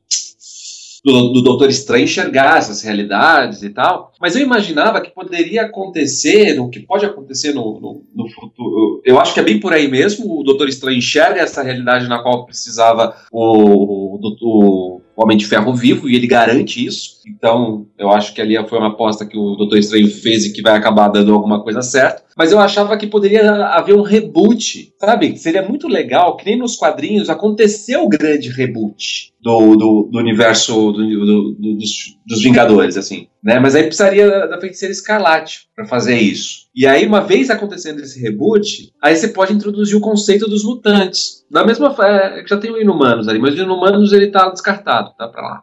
[1.04, 6.58] do, do Doutor Estranho enxergar essas realidades e tal, mas eu imaginava que poderia acontecer,
[6.60, 9.00] o que pode acontecer no, no, no futuro.
[9.04, 10.38] Eu acho que é bem por aí mesmo.
[10.38, 15.74] O Doutor Estranho enxerga essa realidade na qual precisava o, o, o Homem de Ferro
[15.74, 17.20] vivo e ele garante isso.
[17.26, 20.62] Então, eu acho que ali foi uma aposta que o Doutor Estranho fez e que
[20.62, 22.22] vai acabar dando alguma coisa certa.
[22.36, 25.36] Mas eu achava que poderia haver um reboot, sabe?
[25.38, 30.92] Seria muito legal, que nem nos quadrinhos aconteceu o grande reboot do, do, do universo
[30.92, 33.26] do, do- do- dos, dos Vingadores, assim.
[33.42, 33.58] Né?
[33.58, 36.60] Mas aí precisaria da, feiticeira escarlate para fazer isso.
[36.74, 41.44] E aí, uma vez acontecendo esse reboot, aí você pode introduzir o conceito dos mutantes.
[41.50, 45.10] Da mesma forma, é, já tem o Inumanos ali, mas o Inumanos ele tá descartado,
[45.18, 45.62] tá pra lá.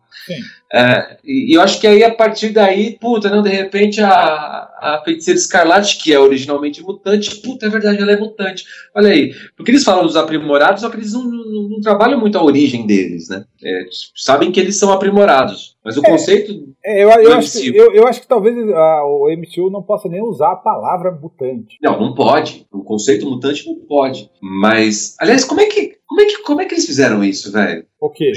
[0.73, 4.66] É, e, e eu acho que aí, a partir daí, puta, não, de repente a,
[4.79, 7.35] a feiticeira escarlate, que é originalmente mutante.
[7.37, 8.65] Puta, é verdade, ela é mutante.
[8.95, 9.33] Olha aí.
[9.55, 12.85] Porque eles falam dos aprimorados, só que eles não, não, não trabalham muito a origem
[12.85, 13.43] deles, né?
[13.63, 15.77] É, sabem que eles são aprimorados.
[15.83, 16.75] Mas o é, conceito.
[16.85, 20.09] É, eu, eu, acho que, eu, eu, acho que talvez a, o MCU não possa
[20.09, 21.77] nem usar a palavra mutante.
[21.81, 22.67] Não, não pode.
[22.71, 24.29] O conceito mutante não pode.
[24.41, 25.15] Mas.
[25.19, 25.97] Aliás, como é que.
[26.05, 27.85] Como é que, como é que eles fizeram isso, velho?
[27.99, 28.31] O quê?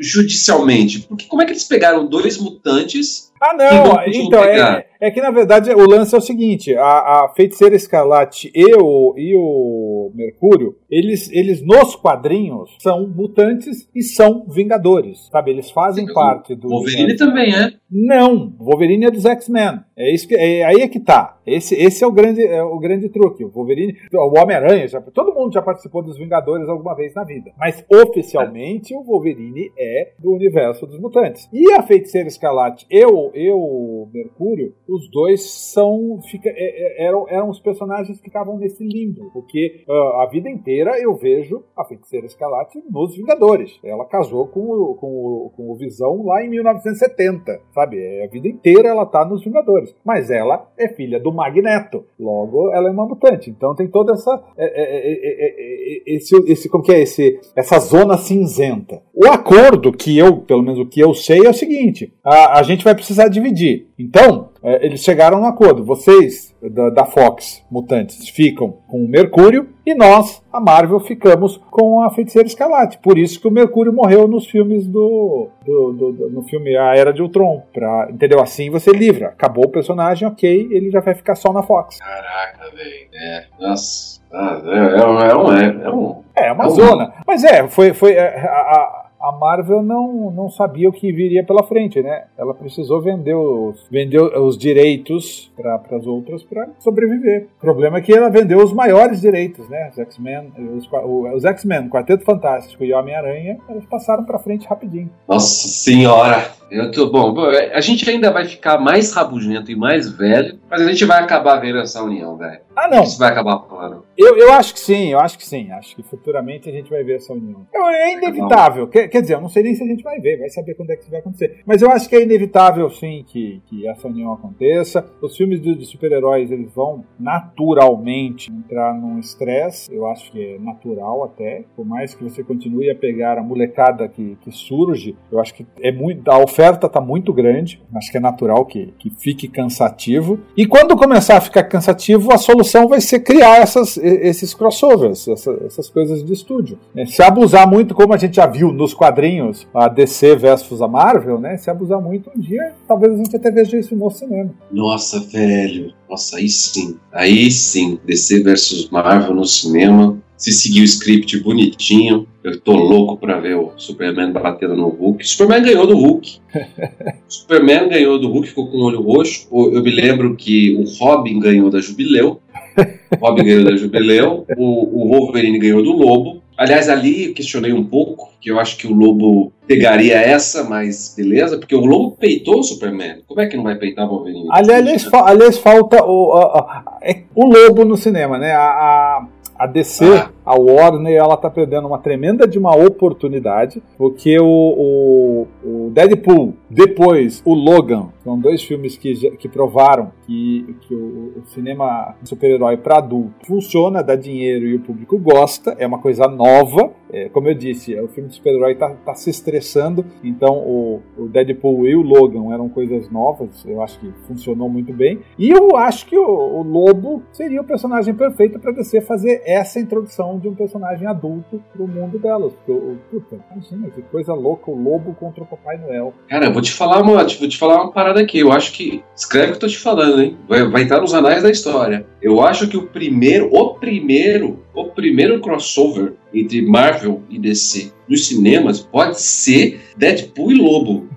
[0.00, 1.00] Judicialmente.
[1.00, 4.02] Porque como é que eles pegaram dois mutantes ah, não.
[4.06, 8.50] Então, é, é, que na verdade o lance é o seguinte: a, a feiticeira escarlate
[8.54, 15.28] e o, e o Mercúrio, eles, eles nos quadrinhos são mutantes e são vingadores.
[15.30, 15.50] Sabe?
[15.50, 16.68] Eles fazem parte do.
[16.68, 17.72] Wolverine também é.
[17.90, 19.80] Não, Wolverine é dos X-Men.
[19.96, 21.38] É isso que é, aí é que tá.
[21.46, 23.44] Esse, esse é o grande é o grande truque.
[23.44, 27.84] O Wolverine, o Homem-Aranha, todo mundo já participou dos Vingadores alguma vez na vida, mas
[27.88, 31.48] oficialmente o Wolverine é do universo dos mutantes.
[31.52, 35.42] E a Feiticeira Escarlate e o, e o Mercúrio, os dois
[35.72, 40.26] são fica, é, é eram, eram os personagens que ficavam nesse limbo, porque uh, a
[40.26, 43.78] vida inteira eu vejo a Feiticeira Escarlate nos Vingadores.
[43.84, 47.98] Ela casou com o, com o, com o Visão lá em 1970, sabe?
[47.98, 49.94] É, a vida inteira ela tá nos Vingadores.
[50.04, 52.04] Mas ela é filha do Magneto.
[52.18, 53.50] Logo, ela é uma mutante.
[53.50, 54.42] Então tem toda essa.
[54.56, 57.02] É, é, é, esse, esse, como que é?
[57.02, 59.02] Esse, essa zona cinzenta.
[59.14, 62.62] O acordo que eu, pelo menos o que eu sei, é o seguinte: a, a
[62.62, 63.88] gente vai precisar dividir.
[63.98, 65.84] Então, é, eles chegaram no acordo.
[65.84, 72.00] Vocês da, da, Fox, mutantes, ficam com o Mercúrio e nós, a Marvel, ficamos com
[72.00, 72.96] a Feiticeira Escarlate.
[72.98, 76.96] Por isso que o Mercúrio morreu nos filmes do, do, do, do no filme A
[76.96, 77.62] Era de Ultron.
[77.74, 78.40] Pra, entendeu?
[78.40, 79.28] Assim você livra.
[79.28, 81.98] Acabou o personagem, ok, ele já vai ficar só na Fox.
[81.98, 83.08] Caraca, velho.
[83.12, 84.22] É, nossa.
[84.32, 87.12] Ah, é, é, é, um, é, um, é, um, é uma é zona.
[87.26, 91.62] Mas é, foi, foi a, a a Marvel não, não sabia o que viria pela
[91.62, 92.24] frente, né?
[92.36, 97.48] Ela precisou vender os, vender os direitos para as outras para sobreviver.
[97.56, 99.88] O problema é que ela vendeu os maiores direitos, né?
[99.90, 100.88] Os X-Men, os,
[101.34, 105.10] os X-Men, Quarteto Fantástico e Homem-Aranha, eles passaram para frente rapidinho.
[105.26, 106.44] Nossa senhora!
[106.74, 107.34] Eu tô, bom,
[107.72, 111.60] a gente ainda vai ficar mais rabugento e mais velho, mas a gente vai acabar
[111.60, 112.58] vendo essa união, velho.
[112.74, 113.04] Ah, não.
[113.04, 114.04] Isso vai acabar falando.
[114.18, 115.70] Eu, eu acho que sim, eu acho que sim.
[115.70, 117.64] Acho que futuramente a gente vai ver essa união.
[117.72, 118.88] É, é inevitável.
[118.88, 120.90] Quer, quer, dizer, eu não sei nem se a gente vai ver, vai saber quando
[120.90, 121.60] é que isso vai acontecer.
[121.64, 125.04] Mas eu acho que é inevitável, sim, que, que essa união aconteça.
[125.22, 129.94] Os filmes de, de super-heróis, eles vão naturalmente entrar num estresse.
[129.94, 131.64] Eu acho que é natural até.
[131.76, 135.64] Por mais que você continue a pegar a molecada que, que surge, eu acho que
[135.80, 136.28] é muito.
[136.28, 137.80] A oferta está muito grande.
[137.94, 140.40] Acho que é natural que, que fique cansativo.
[140.56, 145.52] E quando começar a ficar cansativo, a solução vai ser criar essas esses crossovers, essa,
[145.66, 146.78] essas coisas de estúdio.
[146.96, 150.88] É, se abusar muito, como a gente já viu nos quadrinhos, a DC versus a
[150.88, 151.56] Marvel, né?
[151.56, 154.50] Se abusar muito, um dia talvez a gente até veja isso no cinema.
[154.70, 155.92] Nossa, velho.
[156.08, 156.96] Nossa, aí sim.
[157.12, 157.98] Aí sim.
[158.04, 160.18] DC versus Marvel no cinema.
[160.44, 165.26] Se seguir o script bonitinho, eu tô louco pra ver o Superman batendo no Hulk.
[165.26, 166.36] Superman ganhou do Hulk.
[167.26, 169.48] Superman ganhou do Hulk, ficou com o olho roxo.
[169.50, 172.42] Eu me lembro que o Robin ganhou da Jubileu.
[172.76, 176.42] O Robin ganhou da Jubileu, o, o Wolverine ganhou do Lobo.
[176.58, 181.14] Aliás, ali eu questionei um pouco, que eu acho que o Lobo pegaria essa, mas
[181.16, 183.22] beleza, porque o Lobo peitou o Superman.
[183.26, 184.46] Como é que não vai peitar o Wolverine?
[184.50, 188.52] Aliás, aliás falta o, a, a, é o Lobo no cinema, né?
[188.52, 189.26] A,
[189.64, 190.30] a DC, ah.
[190.44, 196.54] a Warner, ela tá perdendo uma tremenda de uma oportunidade, porque o, o, o Deadpool,
[196.74, 202.76] depois o Logan, são dois filmes que, que provaram que, que o, o cinema super-herói
[202.76, 206.90] para adulto funciona, dá dinheiro e o público gosta, é uma coisa nova.
[207.12, 211.28] É, como eu disse, o filme de super-herói tá, tá, se estressando, então o, o,
[211.28, 215.20] Deadpool e o Logan eram coisas novas, eu acho que funcionou muito bem.
[215.38, 219.78] E eu acho que o, o Lobo seria o personagem perfeito para DC fazer essa
[219.78, 222.52] introdução de um personagem adulto pro mundo delas.
[222.66, 226.12] Porque, puta, imagina que coisa louca, o Lobo contra o Papai Noel.
[226.28, 228.38] Cara, eu vou te falar uma, vou te falar uma parada aqui.
[228.38, 229.02] Eu acho que.
[229.16, 230.36] Escreve o que eu tô te falando, hein?
[230.48, 232.06] Vai, vai estar nos anais da história.
[232.20, 238.26] Eu acho que o primeiro, o primeiro, o primeiro crossover entre Marvel e DC nos
[238.26, 241.08] cinemas pode ser Deadpool e Lobo.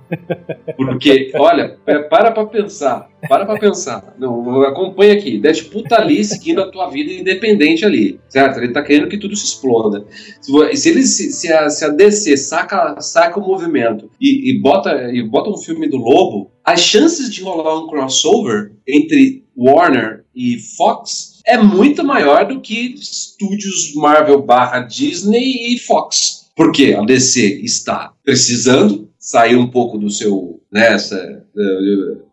[0.76, 1.78] Porque, olha,
[2.10, 3.07] para pra pensar.
[3.28, 4.16] Para pra pensar.
[4.18, 5.38] Não, acompanha aqui.
[5.38, 8.20] Deadpool tá ali seguindo a tua vida independente ali.
[8.30, 8.60] Certo?
[8.60, 10.06] Ele tá querendo que tudo se exploda.
[10.42, 15.12] Se, ele, se, se, a, se a DC saca, saca o movimento e, e, bota,
[15.12, 20.60] e bota um filme do Lobo, as chances de rolar um crossover entre Warner e
[20.78, 26.46] Fox é muito maior do que estúdios Marvel barra Disney e Fox.
[26.56, 30.62] Porque a DC está precisando sair um pouco do seu.
[30.72, 30.98] Né,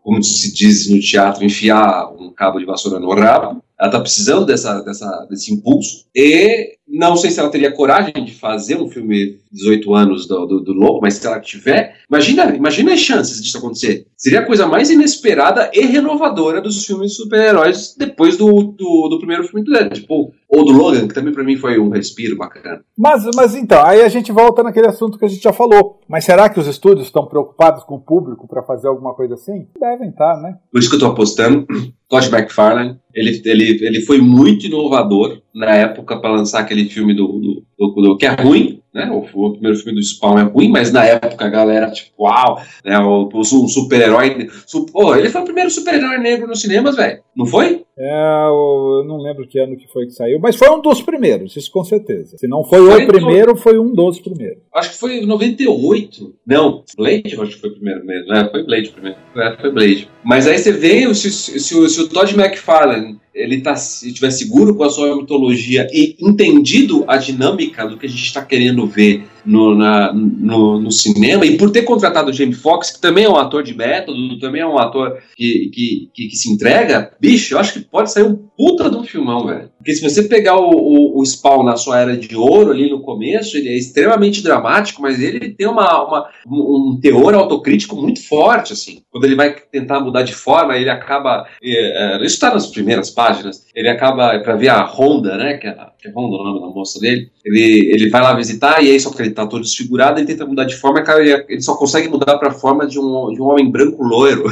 [0.05, 3.63] como se diz no teatro, enfiar um cabo de vassoura no rabo.
[3.77, 6.05] Ela está precisando dessa, dessa, desse impulso.
[6.15, 10.59] E não sei se ela teria coragem de fazer um filme 18 anos do, do,
[10.59, 14.05] do Lobo, mas se ela tiver, imagina, imagina as chances disso acontecer.
[14.17, 19.17] Seria a coisa mais inesperada e renovadora dos filmes de super-heróis depois do, do, do,
[19.17, 20.33] primeiro filme do Deadpool.
[20.47, 22.81] Ou do Logan, que também para mim foi um respiro bacana.
[22.97, 25.99] Mas, mas então, aí a gente volta naquele assunto que a gente já falou.
[26.07, 29.67] Mas será que os estúdios estão preocupados com o público para fazer alguma coisa assim?
[29.79, 30.57] Devem estar, né?
[30.71, 31.65] Por isso que eu tô apostando.
[32.07, 37.27] Todd McFarlane, ele, ele, ele foi muito inovador na época para lançar aquele filme do,
[37.27, 39.11] do, do, que é ruim, né?
[39.11, 42.61] O, o, primeiro filme do Spawn é ruim, mas na época a galera, tipo, uau,
[42.83, 42.97] né?
[42.99, 44.47] O, o um super-herói.
[44.65, 47.19] Su, oh, ele foi o primeiro super-herói negro nos cinemas, velho.
[47.35, 47.83] Não foi?
[47.97, 51.55] É, eu não lembro que ano que foi que saiu, mas foi um dos primeiros,
[51.55, 52.37] isso com certeza.
[52.37, 53.57] Se não foi, foi o primeiro, no...
[53.57, 54.63] foi um dos primeiros.
[54.73, 56.33] Acho que foi em 98.
[56.45, 58.33] Não, Blade acho que foi o primeiro mesmo.
[58.33, 59.17] É, foi Blade primeiro.
[59.35, 60.09] É, foi Blade.
[60.23, 64.31] Mas aí você vê se, se, se, se o Todd McFarlane ele tá, se estiver
[64.31, 68.87] seguro com a sua mitologia e entendido a dinâmica do que a gente está querendo
[68.87, 73.25] ver no, na, no, no, cinema, e por ter contratado o Jamie Foxx, que também
[73.25, 77.11] é um ator de método, também é um ator que, que, que, que, se entrega,
[77.19, 79.69] bicho, eu acho que pode sair um puta de um filmão, velho.
[79.77, 83.01] Porque se você pegar o, o, o, Spawn na sua era de ouro ali no
[83.01, 88.73] começo, ele é extremamente dramático, mas ele tem uma, uma um teor autocrítico muito forte,
[88.73, 89.01] assim.
[89.11, 91.45] Quando ele vai tentar mudar de forma, ele acaba.
[91.63, 93.65] É, isso está nas primeiras páginas.
[93.75, 95.57] Ele acaba, para ver a Honda, né?
[95.57, 95.77] Que é,
[96.11, 97.29] que é o nome da moça dele.
[97.43, 100.45] Ele, ele vai lá visitar e aí só que ele tá todo desfigurado, ele tenta
[100.45, 103.45] mudar de forma, cara, ele só consegue mudar para a forma de um, de um
[103.45, 104.45] homem branco loiro.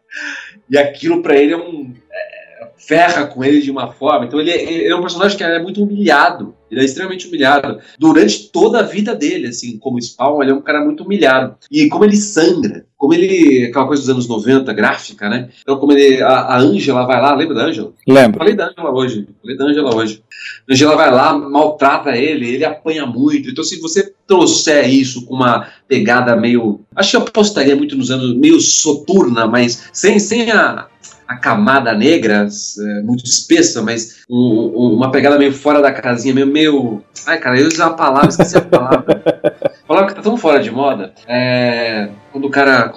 [0.70, 1.92] e aquilo para ele é um.
[2.10, 2.36] É,
[2.76, 4.26] ferra com ele de uma forma.
[4.26, 6.54] Então ele, ele é um personagem que é muito humilhado.
[6.70, 7.80] Ele é extremamente humilhado.
[7.98, 11.56] Durante toda a vida dele, assim, como Spawn, ele é um cara muito humilhado.
[11.70, 13.66] E como ele sangra, como ele.
[13.66, 15.48] aquela coisa dos anos 90, gráfica, né?
[15.62, 16.22] Então, como ele.
[16.22, 17.92] A Ângela vai lá, lembra da Ângela?
[18.06, 18.38] Lembro.
[18.38, 19.28] Falei da Ângela hoje.
[19.40, 20.22] Falei da Ângela hoje.
[20.68, 23.50] A Ângela vai lá, maltrata ele, ele apanha muito.
[23.50, 26.80] Então, se você trouxer isso com uma pegada meio.
[26.94, 28.34] Acho que eu apostaria muito nos anos.
[28.36, 30.88] meio soturna, mas sem, sem a
[31.26, 36.34] a camada negra, é, muito espessa, mas um, um, uma pegada meio fora da casinha,
[36.34, 36.46] meio.
[36.46, 37.02] meio...
[37.26, 39.22] Ai, cara, eu usei a palavra, esqueci a palavra.
[39.86, 41.14] palavra que tá tão fora de moda.
[41.26, 42.08] É.
[42.32, 42.92] Quando o cara.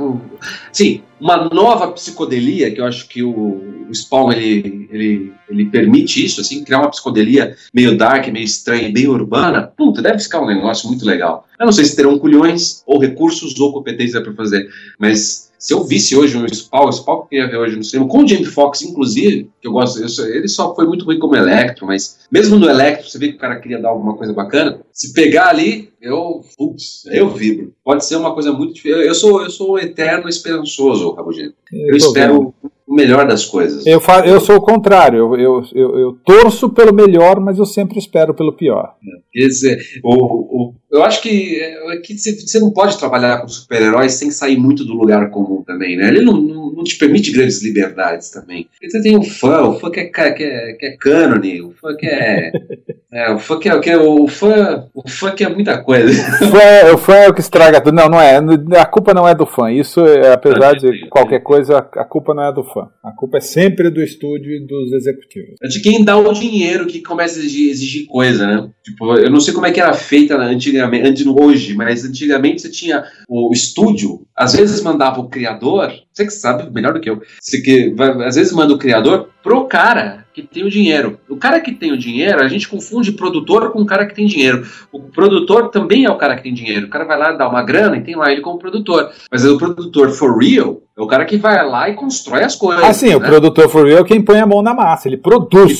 [0.72, 6.24] Sim, uma nova psicodelia, que eu acho que o, o Spawn ele, ele, ele permite
[6.24, 9.72] isso, assim, criar uma psicodelia meio dark, meio estranha, bem urbana.
[9.76, 11.48] Puta, deve ficar um negócio muito legal.
[11.60, 15.84] Eu não sei se terão culhões, ou recursos, ou competência para fazer, mas se eu
[15.84, 18.28] visse hoje um Spawn, o Spawn que eu ia ver hoje no cinema, com o
[18.28, 22.20] Jamie Foxx, inclusive, que eu gosto, eu, ele só foi muito ruim como Electro, mas
[22.32, 25.50] mesmo no Electro, você vê que o cara queria dar alguma coisa bacana, se pegar
[25.50, 27.74] ali, eu, putz, eu vibro.
[27.84, 29.02] Pode ser uma coisa muito difícil.
[29.02, 31.56] Eu sou, eu sou eterno esperançoso, Rabugento.
[31.74, 32.54] Eu, eu espero
[32.90, 33.86] o melhor das coisas.
[33.86, 38.00] Eu, fa eu sou o contrário, eu, eu, eu, torço pelo melhor, mas eu sempre
[38.00, 38.96] espero pelo pior.
[39.32, 44.14] Quer dizer, o, o, eu acho que, é, que você não pode trabalhar com super-heróis
[44.14, 46.08] sem sair muito do lugar comum também, né?
[46.08, 48.68] Ele não, não, não te permite grandes liberdades também.
[48.82, 51.96] Você tem um fã, o fã que é, que é, que é cânone, o fã
[51.96, 52.52] que é.
[53.14, 54.86] é o fã que é, que é o fã.
[54.94, 56.10] O fã que é muita coisa.
[56.44, 57.96] O fã, é, o fã é o que estraga tudo.
[57.96, 58.38] Não, não é.
[58.80, 59.72] A culpa não é do fã.
[59.72, 62.88] Isso, é, apesar de qualquer coisa, a culpa não é do fã.
[63.04, 65.56] A culpa é sempre do estúdio e dos executivos.
[65.62, 68.70] É de quem dá o dinheiro que começa a exigir, exigir coisa, né?
[68.84, 70.38] Tipo, eu não sei como é que era feita
[70.80, 76.32] antigamente, hoje, mas antigamente você tinha o estúdio, às vezes mandava o criador, você que
[76.32, 80.44] sabe melhor do que eu, você que, às vezes manda o criador pro cara que
[80.44, 81.20] tem o dinheiro.
[81.30, 84.26] O cara que tem o dinheiro, a gente confunde produtor com o cara que tem
[84.26, 84.66] dinheiro.
[84.92, 86.86] O produtor também é o cara que tem dinheiro.
[86.86, 89.10] O cara vai lá dar uma grana e tem lá ele como produtor.
[89.32, 92.84] Mas o produtor for real é o cara que vai lá e constrói as coisas.
[92.84, 93.16] Ah, sim, né?
[93.16, 95.80] o produtor for real é quem põe a mão na massa, ele produz.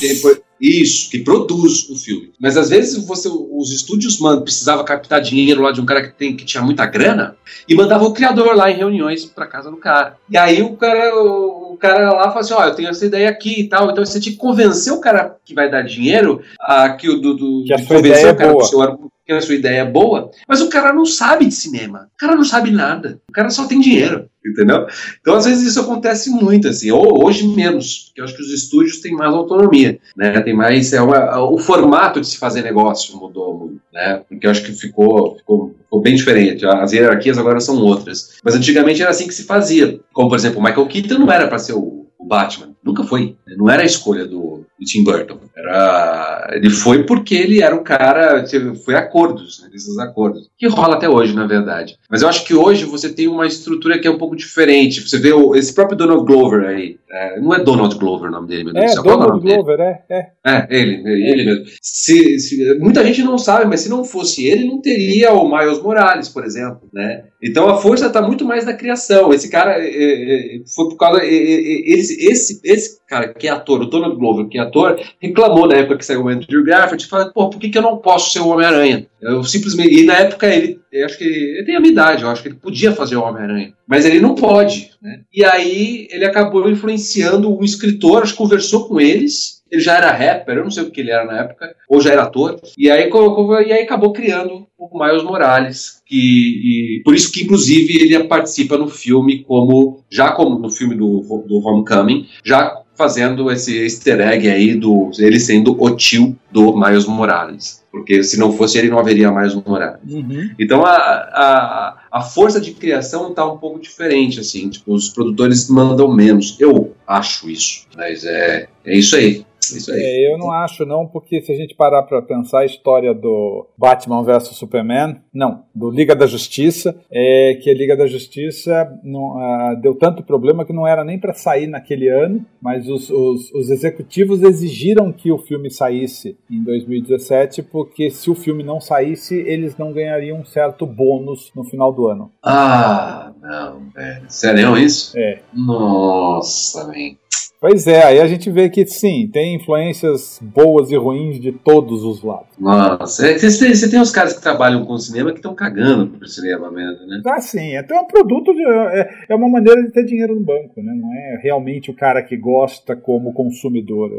[0.60, 2.32] Isso, que produz o filme.
[2.38, 6.12] Mas às vezes você, os estúdios mano, precisava captar dinheiro lá de um cara que,
[6.12, 7.36] tem, que tinha muita grana
[7.66, 10.16] e mandava o criador lá em reuniões para casa do cara.
[10.28, 13.06] E aí o cara, o, o cara lá fala assim: ó, oh, eu tenho essa
[13.06, 13.90] ideia aqui e tal.
[13.90, 17.34] Então você tinha que convencer o cara que vai dar dinheiro a que o do,
[17.34, 18.64] do que a sua ideia é boa.
[18.64, 22.08] Seu, que a sua ideia é boa, mas o cara não sabe de cinema.
[22.14, 23.20] O cara não sabe nada.
[23.28, 24.86] O cara só tem dinheiro entendeu?
[25.20, 28.52] Então, às vezes, isso acontece muito, assim, ou hoje menos, porque eu acho que os
[28.52, 30.40] estúdios têm mais autonomia, né?
[30.40, 30.92] Tem mais.
[30.92, 34.22] É uma, o formato de se fazer negócio mudou muito, né?
[34.28, 36.66] Porque eu acho que ficou, ficou, ficou, bem diferente.
[36.66, 38.38] As hierarquias agora são outras.
[38.42, 40.00] Mas antigamente era assim que se fazia.
[40.12, 42.70] Como, por exemplo, o Michael Keaton não era para ser o Batman.
[42.90, 43.36] Nunca foi.
[43.56, 45.38] Não era a escolha do, do Tim Burton.
[45.56, 48.44] Era ele foi porque ele era um cara.
[48.84, 50.50] Foi acordos, né, esses acordos.
[50.58, 51.96] Que rola até hoje, na verdade.
[52.10, 55.06] Mas eu acho que hoje você tem uma estrutura que é um pouco diferente.
[55.08, 56.98] Você vê o, esse próprio Donald Glover aí.
[57.08, 58.92] É, não é Donald Glover o nome dele, meu Deus.
[58.92, 60.26] É, Donald Glover, é, é.
[60.44, 61.64] É, ele, ele mesmo.
[61.80, 65.82] Se, se, muita gente não sabe, mas se não fosse ele, não teria o Miles
[65.82, 67.24] Morales, por exemplo, né?
[67.42, 69.32] Então a força está muito mais na criação.
[69.32, 71.20] Esse cara é, é, é foi por causa.
[71.22, 75.00] É, é, esse, esse, esse cara que é ator, o Donald Glover, que é ator,
[75.20, 77.98] reclamou na época que saiu o Andrew Garfield, falou, pô, por que, que eu não
[77.98, 79.06] posso ser o Homem-Aranha?
[79.20, 79.94] Eu simplesmente.
[79.94, 80.80] E na época ele.
[81.04, 83.72] Acho que ele tem a minha idade, eu acho que ele podia fazer o Homem-Aranha.
[83.86, 84.90] Mas ele não pode.
[85.00, 85.20] Né?
[85.32, 90.10] E aí ele acabou influenciando um escritor, acho que conversou com eles ele já era
[90.10, 92.90] rapper, eu não sei o que ele era na época, ou já era ator, e
[92.90, 98.76] aí, e aí acabou criando o Miles Morales, que, por isso que inclusive ele participa
[98.76, 104.46] no filme como, já como no filme do, do Homecoming, já fazendo esse easter egg
[104.46, 107.80] aí do ele sendo o tio do Miles Morales.
[107.90, 110.00] Porque se não fosse ele, não haveria mais Morales.
[110.06, 110.50] Uhum.
[110.58, 114.68] Então a, a, a força de criação está um pouco diferente, assim.
[114.68, 116.56] Tipo, os produtores mandam menos.
[116.60, 117.86] Eu acho isso.
[117.96, 119.44] Mas é, é isso aí.
[119.76, 120.00] Isso aí.
[120.00, 123.66] É, eu não acho não, porque se a gente parar para pensar a história do
[123.76, 129.36] Batman vs Superman, não, do Liga da Justiça, é que a Liga da Justiça não,
[129.80, 133.70] deu tanto problema que não era nem para sair naquele ano, mas os, os, os,
[133.70, 139.76] executivos exigiram que o filme saísse em 2017, porque se o filme não saísse, eles
[139.76, 142.30] não ganhariam um certo bônus no final do ano.
[142.42, 144.24] Ah, não, velho.
[144.28, 145.16] Sério isso?
[145.18, 145.40] É.
[145.52, 147.16] Nossa, man.
[147.60, 152.04] Pois é, aí a gente vê que sim, tem influências boas e ruins de todos
[152.04, 152.48] os lados.
[152.58, 156.06] Nossa, é, você, tem, você tem os caras que trabalham com cinema que estão cagando
[156.06, 157.20] pro cinema mesmo, né?
[157.26, 160.40] Ah, sim, é, é um produto, de, é, é, uma maneira de ter dinheiro no
[160.40, 160.92] banco, né?
[160.94, 164.10] Não é realmente o cara que gosta como consumidor.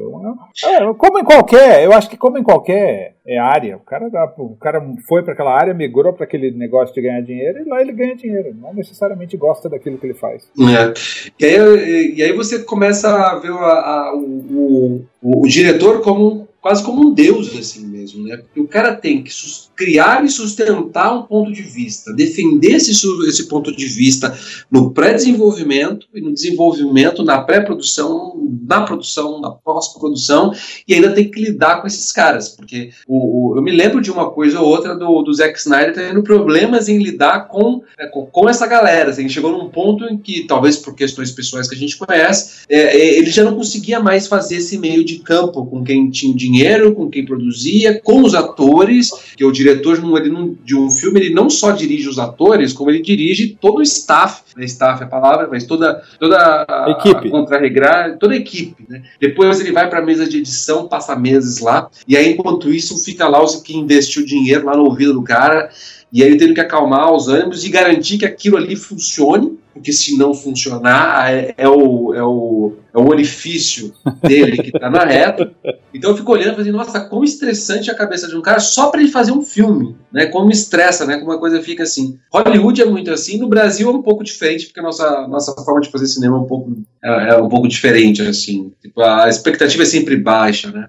[0.63, 4.07] É, é como em qualquer, eu acho que como em qualquer é, área, o cara,
[4.37, 7.81] o cara foi para aquela área, migrou para aquele negócio de ganhar dinheiro e lá
[7.81, 10.43] ele ganha dinheiro, não necessariamente gosta daquilo que ele faz.
[10.59, 10.93] É.
[11.39, 16.47] E, aí, e aí você começa a ver a, a, o, o, o, diretor como
[16.61, 18.37] quase como um deus assim mesmo, né?
[18.37, 19.31] Porque o cara tem que
[19.75, 24.35] criar e sustentar um ponto de vista, defender esse, esse ponto de vista
[24.69, 28.30] no pré-desenvolvimento e no desenvolvimento, na pré-produção,
[28.61, 30.53] na produção, na pós-produção,
[30.87, 34.11] e ainda tem que lidar com esses caras, porque o, o, eu me lembro de
[34.11, 38.25] uma coisa ou outra do, do Zack Snyder tendo problemas em lidar com, é, com,
[38.25, 39.09] com, essa galera.
[39.09, 42.97] Assim, chegou num ponto em que, talvez por questões pessoais que a gente conhece, é,
[42.97, 46.93] é, ele já não conseguia mais fazer esse meio de campo com quem tinha dinheiro,
[46.93, 51.33] com quem produzia, com os atores, que o diretor ele não, de um filme ele
[51.33, 55.09] não só dirige os atores, como ele dirige todo o staff, né, staff é a
[55.09, 57.27] palavra, mas toda, toda a, equipe.
[57.27, 58.85] a contra-regrar, toda a equipe.
[58.87, 59.03] Né?
[59.19, 63.03] Depois ele vai para a mesa de edição, passa meses lá, e aí enquanto isso
[63.03, 65.69] fica lá os que investiu dinheiro lá no ouvido do cara,
[66.11, 69.93] e aí ele tendo que acalmar os ânimos e garantir que aquilo ali funcione, porque
[69.93, 75.05] se não funcionar, é, é, o, é, o, é o orifício dele que está na
[75.05, 75.51] reta.
[75.93, 78.89] Então eu fico olhando e falando, nossa, como estressante a cabeça de um cara só
[78.89, 80.25] para ele fazer um filme, né?
[80.25, 81.17] Como estressa, né?
[81.17, 82.19] Como uma coisa fica assim.
[82.33, 85.81] Hollywood é muito assim, no Brasil é um pouco diferente, porque a nossa, nossa forma
[85.81, 88.71] de fazer cinema é um pouco, é, é um pouco diferente, assim.
[88.81, 90.87] Tipo, a expectativa é sempre baixa, né?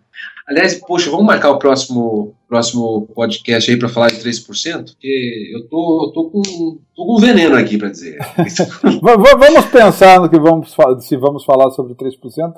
[0.49, 4.85] Aliás, poxa, vamos marcar o próximo, próximo podcast aí para falar de 3%?
[4.85, 6.43] Porque eu tô, tô, com,
[6.95, 8.19] tô com veneno aqui para dizer.
[9.01, 12.13] vamos pensar no que vamos se vamos falar sobre 3%,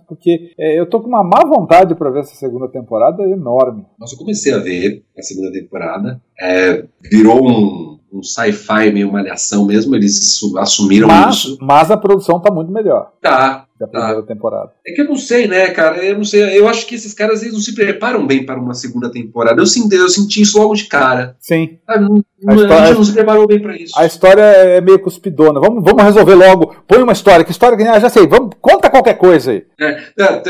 [0.09, 3.85] porque é, eu tô com uma má vontade para ver essa segunda temporada enorme.
[3.99, 6.21] Nossa, eu comecei a ver a segunda temporada.
[6.41, 11.59] É, virou um, um sci-fi meio malhação mesmo, eles assumiram mas, isso.
[11.61, 13.13] Mas a produção tá muito melhor.
[13.21, 14.27] Tá, da primeira tá.
[14.27, 14.73] temporada.
[14.87, 16.05] É que eu não sei, né, cara?
[16.05, 16.59] Eu não sei.
[16.59, 19.61] Eu acho que esses caras eles não se preparam bem para uma segunda temporada.
[19.61, 21.37] Eu senti, eu senti isso logo de cara.
[21.41, 21.79] Sim.
[21.87, 23.99] Ah, não, a, história, a gente não se preparou bem para isso.
[23.99, 25.61] A história é meio cuspidona.
[25.61, 26.77] Vamos, vamos resolver logo.
[26.87, 27.45] Põe uma história.
[27.45, 28.27] Que história que ah, já sei.
[28.27, 29.65] Vamos, conta qualquer coisa aí.
[29.81, 30.43] É, é,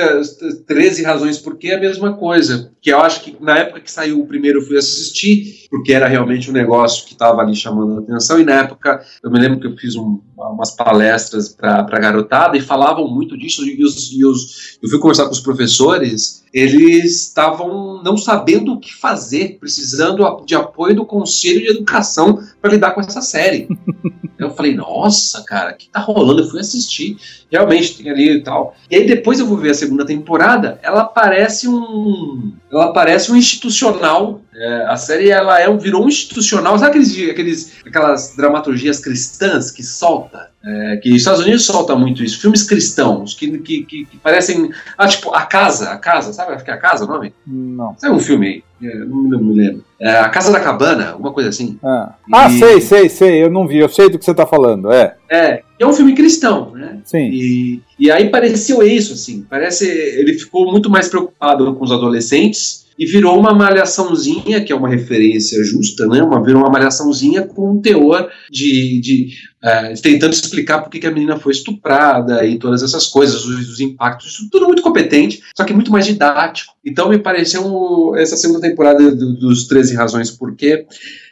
[0.66, 2.70] 13 razões por que é a mesma coisa.
[2.80, 6.06] Que eu acho que na época que saiu o primeiro eu fui assistir, porque era
[6.06, 8.40] realmente um negócio que estava ali chamando a atenção.
[8.40, 12.56] E na época eu me lembro que eu fiz um, umas palestras para a garotada
[12.56, 13.64] e falavam muito disso.
[13.64, 18.78] E, os, e os, eu fui conversar com os professores eles estavam não sabendo o
[18.78, 23.66] que fazer, precisando de apoio do Conselho de Educação para lidar com essa série.
[24.38, 26.42] eu falei, nossa, cara, o que tá rolando?
[26.42, 27.16] Eu fui assistir,
[27.50, 28.76] realmente tem ali e tal.
[28.88, 33.36] E aí depois eu vou ver a segunda temporada, ela parece um, ela parece um
[33.36, 34.40] institucional.
[34.54, 36.78] É, a série ela é um, virou um institucional.
[36.78, 40.53] Sabe aqueles, aqueles, aquelas dramaturgias cristãs que solta?
[40.66, 42.40] É, que os Estados Unidos solta muito isso.
[42.40, 44.70] Filmes cristãos, que, que, que, que, parecem.
[44.96, 46.52] Ah, tipo, A Casa, A Casa, sabe?
[46.52, 47.34] Acho que é A Casa o nome?
[47.46, 47.94] Não.
[47.98, 48.46] Sabe um filme
[48.80, 48.88] aí?
[48.88, 49.84] É, não, não me lembro.
[50.00, 51.78] É, a Casa da Cabana, alguma coisa assim.
[51.84, 52.14] Ah.
[52.26, 52.34] E...
[52.34, 53.44] ah, sei, sei, sei.
[53.44, 55.16] Eu não vi, eu sei do que você está falando, é.
[55.30, 56.98] É, é um filme cristão, né?
[57.04, 57.28] Sim.
[57.30, 59.46] E, e aí pareceu isso, assim.
[59.48, 59.86] Parece.
[59.86, 64.88] Ele ficou muito mais preocupado com os adolescentes e virou uma malhaçãozinha, que é uma
[64.88, 66.22] referência justa, né?
[66.22, 69.28] Uma, virou uma malhaçãozinha com um teor de, de
[69.62, 73.80] uh, tentando explicar por que a menina foi estuprada e todas essas coisas, os, os,
[73.80, 76.74] impactos, tudo muito competente, só que muito mais didático.
[76.84, 80.86] Então me pareceu essa segunda temporada do, dos 13 Razões Porquê,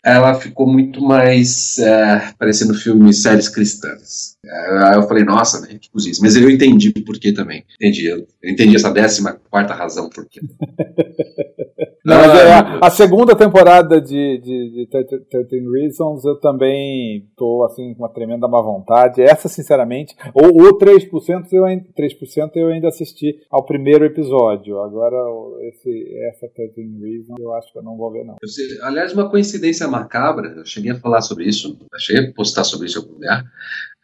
[0.05, 4.37] ela ficou muito mais uh, parecendo filme séries cristãs.
[4.85, 6.21] Aí eu falei, nossa, né, que cozice.
[6.21, 7.65] Mas eu entendi por quê também.
[7.77, 8.07] Entendi.
[8.09, 10.41] Eu entendi essa décima quarta razão por quê.
[12.05, 14.89] Não, é, a, a, segunda temporada de, de, de
[15.31, 19.23] 13 Reasons eu também tô assim com uma tremenda má vontade.
[19.23, 21.09] Essa, sinceramente, ou o 3%,
[21.53, 24.81] eu, 3% eu ainda assisti ao primeiro episódio.
[24.81, 25.17] Agora,
[25.69, 28.35] esse, essa 13 Reasons eu acho que eu não vou ver, não.
[28.83, 32.99] Aliás, uma coincidência macabra, eu cheguei a falar sobre isso, cheguei a postar sobre isso
[32.99, 33.45] em algum lugar.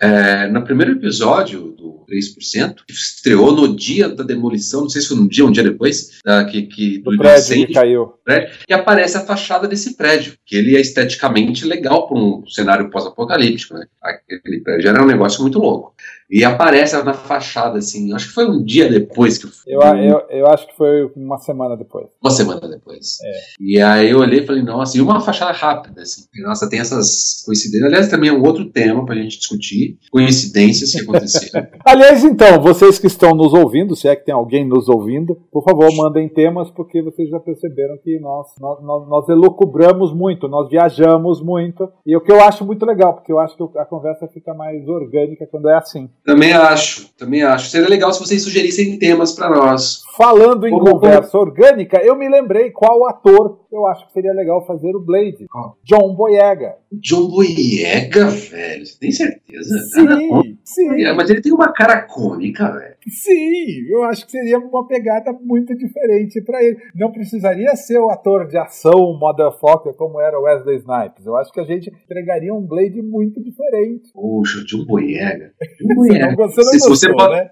[0.00, 5.08] É, no primeiro episódio do 3%, que estreou no dia da demolição, não sei se
[5.08, 7.74] foi um dia ou um dia depois, da, que, que, do, do prédio incêndio, que
[7.74, 8.14] caiu.
[8.26, 12.90] Né, e aparece a fachada desse prédio, que ele é esteticamente legal para um cenário
[12.90, 13.74] pós-apocalíptico.
[13.74, 13.86] Né?
[14.00, 15.94] Aquele prédio era um negócio muito louco.
[16.30, 18.12] E aparece na fachada, assim.
[18.12, 21.38] Acho que foi um dia depois que eu, eu, eu, eu acho que foi uma
[21.38, 22.06] semana depois.
[22.22, 23.16] Uma semana depois.
[23.24, 23.30] É.
[23.58, 26.24] E aí eu olhei e falei, nossa, e uma fachada rápida, assim.
[26.42, 27.88] Nossa, tem essas coincidências.
[27.88, 29.98] Aliás, também é um outro tema pra gente discutir.
[30.10, 31.66] Coincidências que aconteceram.
[31.84, 35.64] Aliás, então, vocês que estão nos ouvindo, se é que tem alguém nos ouvindo, por
[35.64, 40.68] favor, mandem temas, porque vocês já perceberam que nós, nós, nós, nós elucubramos muito, nós
[40.68, 41.88] viajamos muito.
[42.04, 44.86] E o que eu acho muito legal, porque eu acho que a conversa fica mais
[44.86, 46.10] orgânica quando é assim.
[46.28, 47.70] Também acho, também acho.
[47.70, 50.02] Seria legal se vocês sugerissem temas para nós.
[50.14, 54.64] Falando em Como conversa orgânica, eu me lembrei qual ator eu acho que seria legal
[54.66, 55.46] fazer o Blade.
[55.54, 55.72] Oh.
[55.84, 56.76] John Boyega.
[56.92, 58.86] John Boyega, velho?
[58.86, 59.78] Você tem certeza?
[59.94, 61.04] Sim, sim.
[61.04, 62.96] É, mas ele tem uma cara cômica, velho.
[63.06, 66.78] Sim, eu acho que seria uma pegada muito diferente para ele.
[66.94, 71.26] Não precisaria ser o ator de ação, motherfucker, como era Wesley Snipes.
[71.26, 74.10] Eu acho que a gente entregaria um Blade muito diferente.
[74.12, 75.52] Poxa, John Boyega.
[75.80, 76.36] John Boyega.
[76.36, 77.36] Você não, você não gostou, pode...
[77.36, 77.50] né?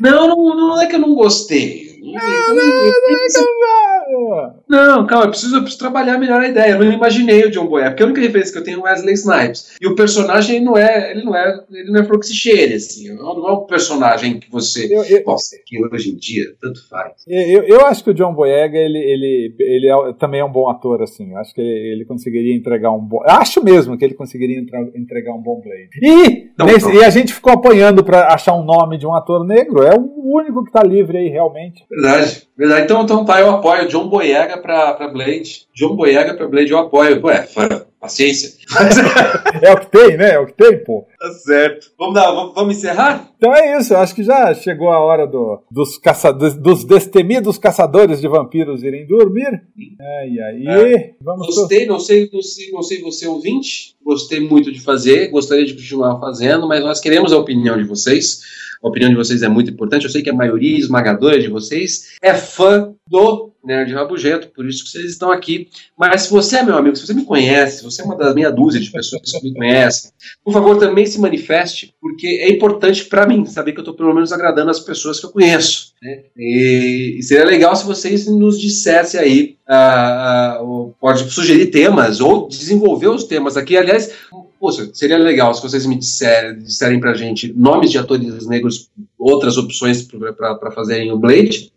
[0.00, 1.95] Não, não, não é que eu não gostei.
[2.00, 2.66] Não, não,
[4.68, 6.72] não, não, calma, eu preciso, eu preciso trabalhar melhor a ideia.
[6.72, 9.14] Eu não imaginei o John Boyega, porque a única referência que eu tenho é Wesley
[9.14, 9.76] Snipes.
[9.80, 13.12] E o personagem não é, ele não é, ele não é proxy assim.
[13.14, 14.86] Não é um personagem que você.
[14.86, 17.24] Eu, eu, Nossa, que hoje em dia tanto faz.
[17.26, 20.68] Eu, eu acho que o John Boyega, ele, ele, ele é, também é um bom
[20.68, 21.32] ator, assim.
[21.32, 23.22] Eu acho que ele, ele conseguiria entregar um bom.
[23.26, 24.58] Acho mesmo que ele conseguiria
[24.94, 25.90] entregar um bom Blade.
[26.02, 29.44] E, não, nesse, e a gente ficou apanhando para achar um nome de um ator
[29.44, 29.82] negro.
[29.82, 31.84] É o único que está livre aí, realmente.
[31.90, 32.84] Verdade, verdade.
[32.84, 35.66] Então, então tá, eu apoio John Boyega pra, pra Blade.
[35.74, 37.24] John Boyega pra Blade eu apoio.
[37.24, 37.46] Ué,
[38.00, 38.52] paciência.
[39.62, 40.32] é o que tem, né?
[40.32, 41.06] É o que tem, pô.
[41.18, 41.92] Tá certo.
[41.98, 43.30] Vamos, dar, vamos, vamos encerrar?
[43.36, 47.58] Então é isso, eu acho que já chegou a hora do, dos, caça, dos destemidos
[47.58, 49.62] caçadores de vampiros irem dormir.
[50.00, 50.66] Ai, aí.
[50.66, 51.14] É.
[51.20, 53.96] Vamos Gostei, não sei, não sei, não sei você ouvinte.
[54.04, 58.40] Gostei muito de fazer, gostaria de continuar fazendo, mas nós queremos a opinião de vocês.
[58.82, 60.04] A opinião de vocês é muito importante.
[60.04, 64.84] Eu sei que a maioria esmagadora de vocês é fã do Nerd Rabugento, por isso
[64.84, 65.68] que vocês estão aqui.
[65.98, 68.34] Mas se você é meu amigo, se você me conhece, se você é uma das
[68.34, 70.12] meia dúzia de pessoas que me conhecem,
[70.44, 74.14] por favor, também se manifeste, porque é importante para mim saber que eu estou pelo
[74.14, 75.92] menos agradando as pessoas que eu conheço.
[76.00, 76.22] Né?
[76.36, 83.08] E, seria legal se vocês nos dissessem aí, uh, uh, pode sugerir temas ou desenvolver
[83.08, 83.76] os temas aqui.
[83.76, 84.12] Aliás,
[84.58, 89.56] Poxa, seria legal se vocês me disserem, disserem pra gente nomes de atores negros, outras
[89.58, 91.72] opções para fazerem o Blade.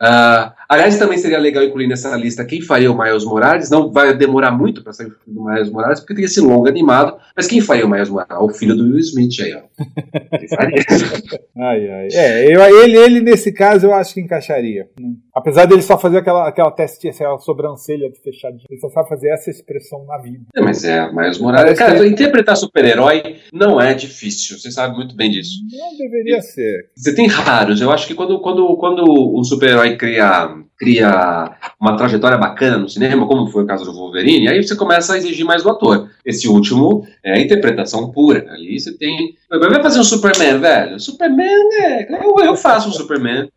[0.00, 3.70] Uh, aliás, também seria legal incluir nessa lista quem faria o Miles Morales.
[3.70, 7.16] Não vai demorar muito para sair o do Miles Morales, porque tem esse longo animado.
[7.34, 8.36] Mas quem faria o Miles Morales?
[8.40, 9.62] O filho do Will Smith aí, ó.
[11.62, 12.08] ai, ai.
[12.12, 14.88] É, eu, ele, ele, nesse caso, eu acho que encaixaria.
[15.34, 19.50] Apesar dele só fazer aquela, aquela teste, aquela sobrancelha fechadinha, ele só sabe fazer essa
[19.50, 20.44] expressão na vida.
[20.56, 21.78] É, mas é, Miles Morales.
[21.78, 22.06] Cara, que...
[22.06, 25.60] interpretar super-herói não é difícil, você sabe muito bem disso.
[25.70, 26.90] Não deveria e, ser.
[26.96, 27.80] Você tem raros.
[27.80, 32.88] Eu acho que quando, quando, quando um super-herói cria um, cria uma trajetória bacana no
[32.88, 36.10] cinema, como foi o caso do Wolverine, aí você começa a exigir mais do ator.
[36.24, 38.46] Esse último é interpretação pura.
[38.50, 39.34] Ali você tem.
[39.48, 41.00] Vai fazer um Superman, velho?
[41.00, 42.24] Superman é.
[42.24, 43.48] Eu, eu faço um Superman.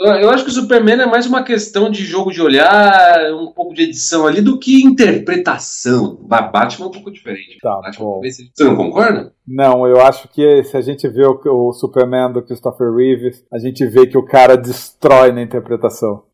[0.00, 3.74] Eu acho que o Superman é mais uma questão de jogo de olhar, um pouco
[3.74, 6.18] de edição ali, do que interpretação.
[6.22, 7.58] Batman é um pouco diferente.
[7.60, 9.30] Tá, Batman, você não concorda?
[9.46, 13.58] Não, eu acho que se a gente vê o, o, Superman do Christopher Reeves, a
[13.58, 15.79] gente vê que o cara destrói na interpretação.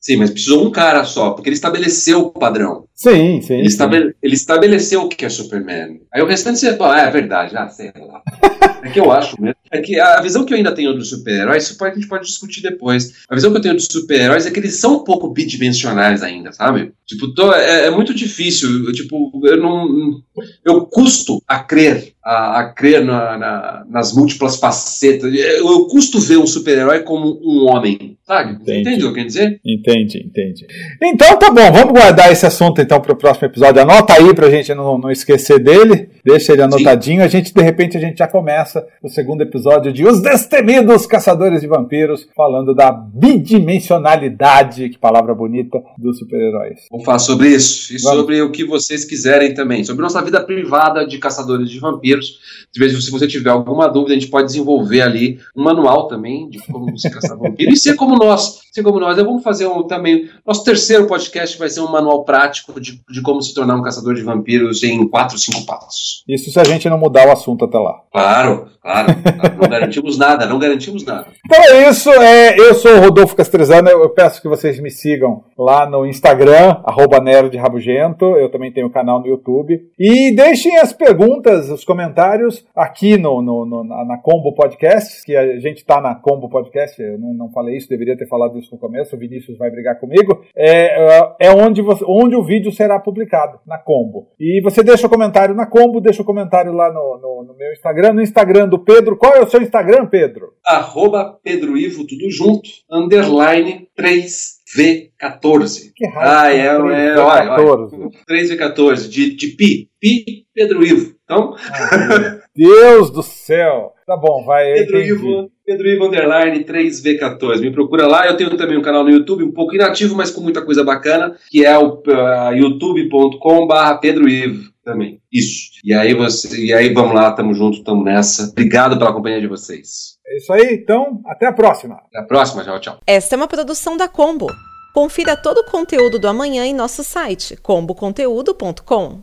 [0.01, 2.85] Sim, mas precisou um cara só, porque ele estabeleceu o padrão.
[2.95, 3.55] Sim, sim.
[3.55, 4.13] Ele, sim.
[4.23, 6.01] ele estabeleceu o que é Superman.
[6.13, 8.23] Aí o restante você fala, ah, é verdade, ah, sei lá.
[8.87, 9.57] É que eu acho mesmo.
[9.71, 12.27] É que a visão que eu ainda tenho dos super-heróis, isso pode, a gente pode
[12.27, 13.15] discutir depois.
[13.29, 16.53] A visão que eu tenho dos super-heróis é que eles são um pouco bidimensionais ainda,
[16.53, 16.93] sabe?
[17.05, 18.87] Tipo, tô, é, é, muito difícil.
[18.87, 20.21] Eu, tipo, eu não.
[20.65, 25.33] Eu custo a crer, a, a crer na, na, nas múltiplas facetas.
[25.33, 28.55] Eu, eu custo ver um super-herói como um homem, sabe?
[28.55, 28.81] Entendi.
[28.81, 29.61] Entende o que eu quero dizer?
[29.65, 30.67] Entendi, entendi.
[31.01, 33.81] Então tá bom, vamos guardar esse assunto então para o próximo episódio.
[33.81, 36.11] Anota aí pra gente não, não esquecer dele.
[36.25, 37.21] Deixa ele anotadinho.
[37.21, 37.25] Sim.
[37.25, 41.61] A gente, de repente, a gente já começa o segundo episódio de Os Destemidos Caçadores
[41.61, 46.81] de Vampiros, falando da bidimensionalidade, que palavra bonita, dos super-heróis.
[46.91, 48.19] Vamos falar sobre isso e Vamos.
[48.19, 52.16] sobre o que vocês quiserem também, sobre nossa vida privada de caçadores de vampiros.
[52.23, 56.91] Se você tiver alguma dúvida, a gente pode desenvolver ali um manual também de como
[56.91, 58.66] você caçar vampiro e ser como nós.
[58.77, 59.17] Ser como nós.
[59.17, 60.29] Vamos fazer um, também.
[60.47, 64.15] Nosso terceiro podcast vai ser um manual prático de, de como se tornar um caçador
[64.15, 66.23] de vampiros em quatro, cinco passos.
[66.29, 67.95] Isso se a gente não mudar o assunto até lá.
[68.13, 69.15] Claro, claro.
[69.59, 71.29] não garantimos nada, não garantimos nada.
[71.47, 72.11] Então é isso.
[72.11, 73.89] É, eu sou o Rodolfo Castrezano.
[73.89, 78.25] Eu peço que vocês me sigam lá no Instagram, arroba nerdrabugento.
[78.37, 79.81] Eu também tenho um canal no YouTube.
[79.99, 85.35] E deixem as perguntas, os comentários aqui no, no, no na, na, Combo Podcast, que
[85.35, 87.01] a gente está na Combo Podcast.
[87.01, 89.15] Eu não, não falei isso, deveria ter falado isso no começo.
[89.15, 90.45] O Vinícius vai brigar comigo.
[90.57, 94.29] É, é onde, você, onde o vídeo será publicado, na Combo.
[94.39, 97.73] E você deixa o comentário na Combo, deixa o comentário lá no, no, no meu
[97.73, 99.17] Instagram, no Instagram do Pedro.
[99.17, 100.53] Qual é o seu Instagram, Pedro?
[100.65, 105.93] Arroba Pedro Ivo, tudo junto, underline 3 V14.
[105.95, 111.15] Que raio, ah, é, é, olha, olha, 3V14, de, de Pi, Pi Pedro Ivo.
[111.25, 111.55] Então.
[111.71, 113.96] Ah, Deus do céu!
[114.07, 114.73] Tá bom, vai.
[114.73, 117.61] Pedro Ivo, Pedro Ivo Underline 3V14.
[117.61, 118.25] Me procura lá.
[118.25, 121.37] Eu tenho também um canal no YouTube, um pouco inativo, mas com muita coisa bacana,
[121.51, 125.21] que é o uh, youtube.com/barra Pedro Ivo também.
[125.33, 125.73] Isso.
[125.85, 128.49] E aí você, e aí vamos lá, tamo junto, tamo nessa.
[128.51, 130.17] Obrigado pela companhia de vocês.
[130.25, 131.97] É isso aí, então, até a próxima.
[132.07, 132.99] Até a próxima, tchau, tchau.
[133.05, 134.47] Esta é uma produção da Combo.
[134.95, 139.23] Confira todo o conteúdo do amanhã em nosso site comboconteúdo.com.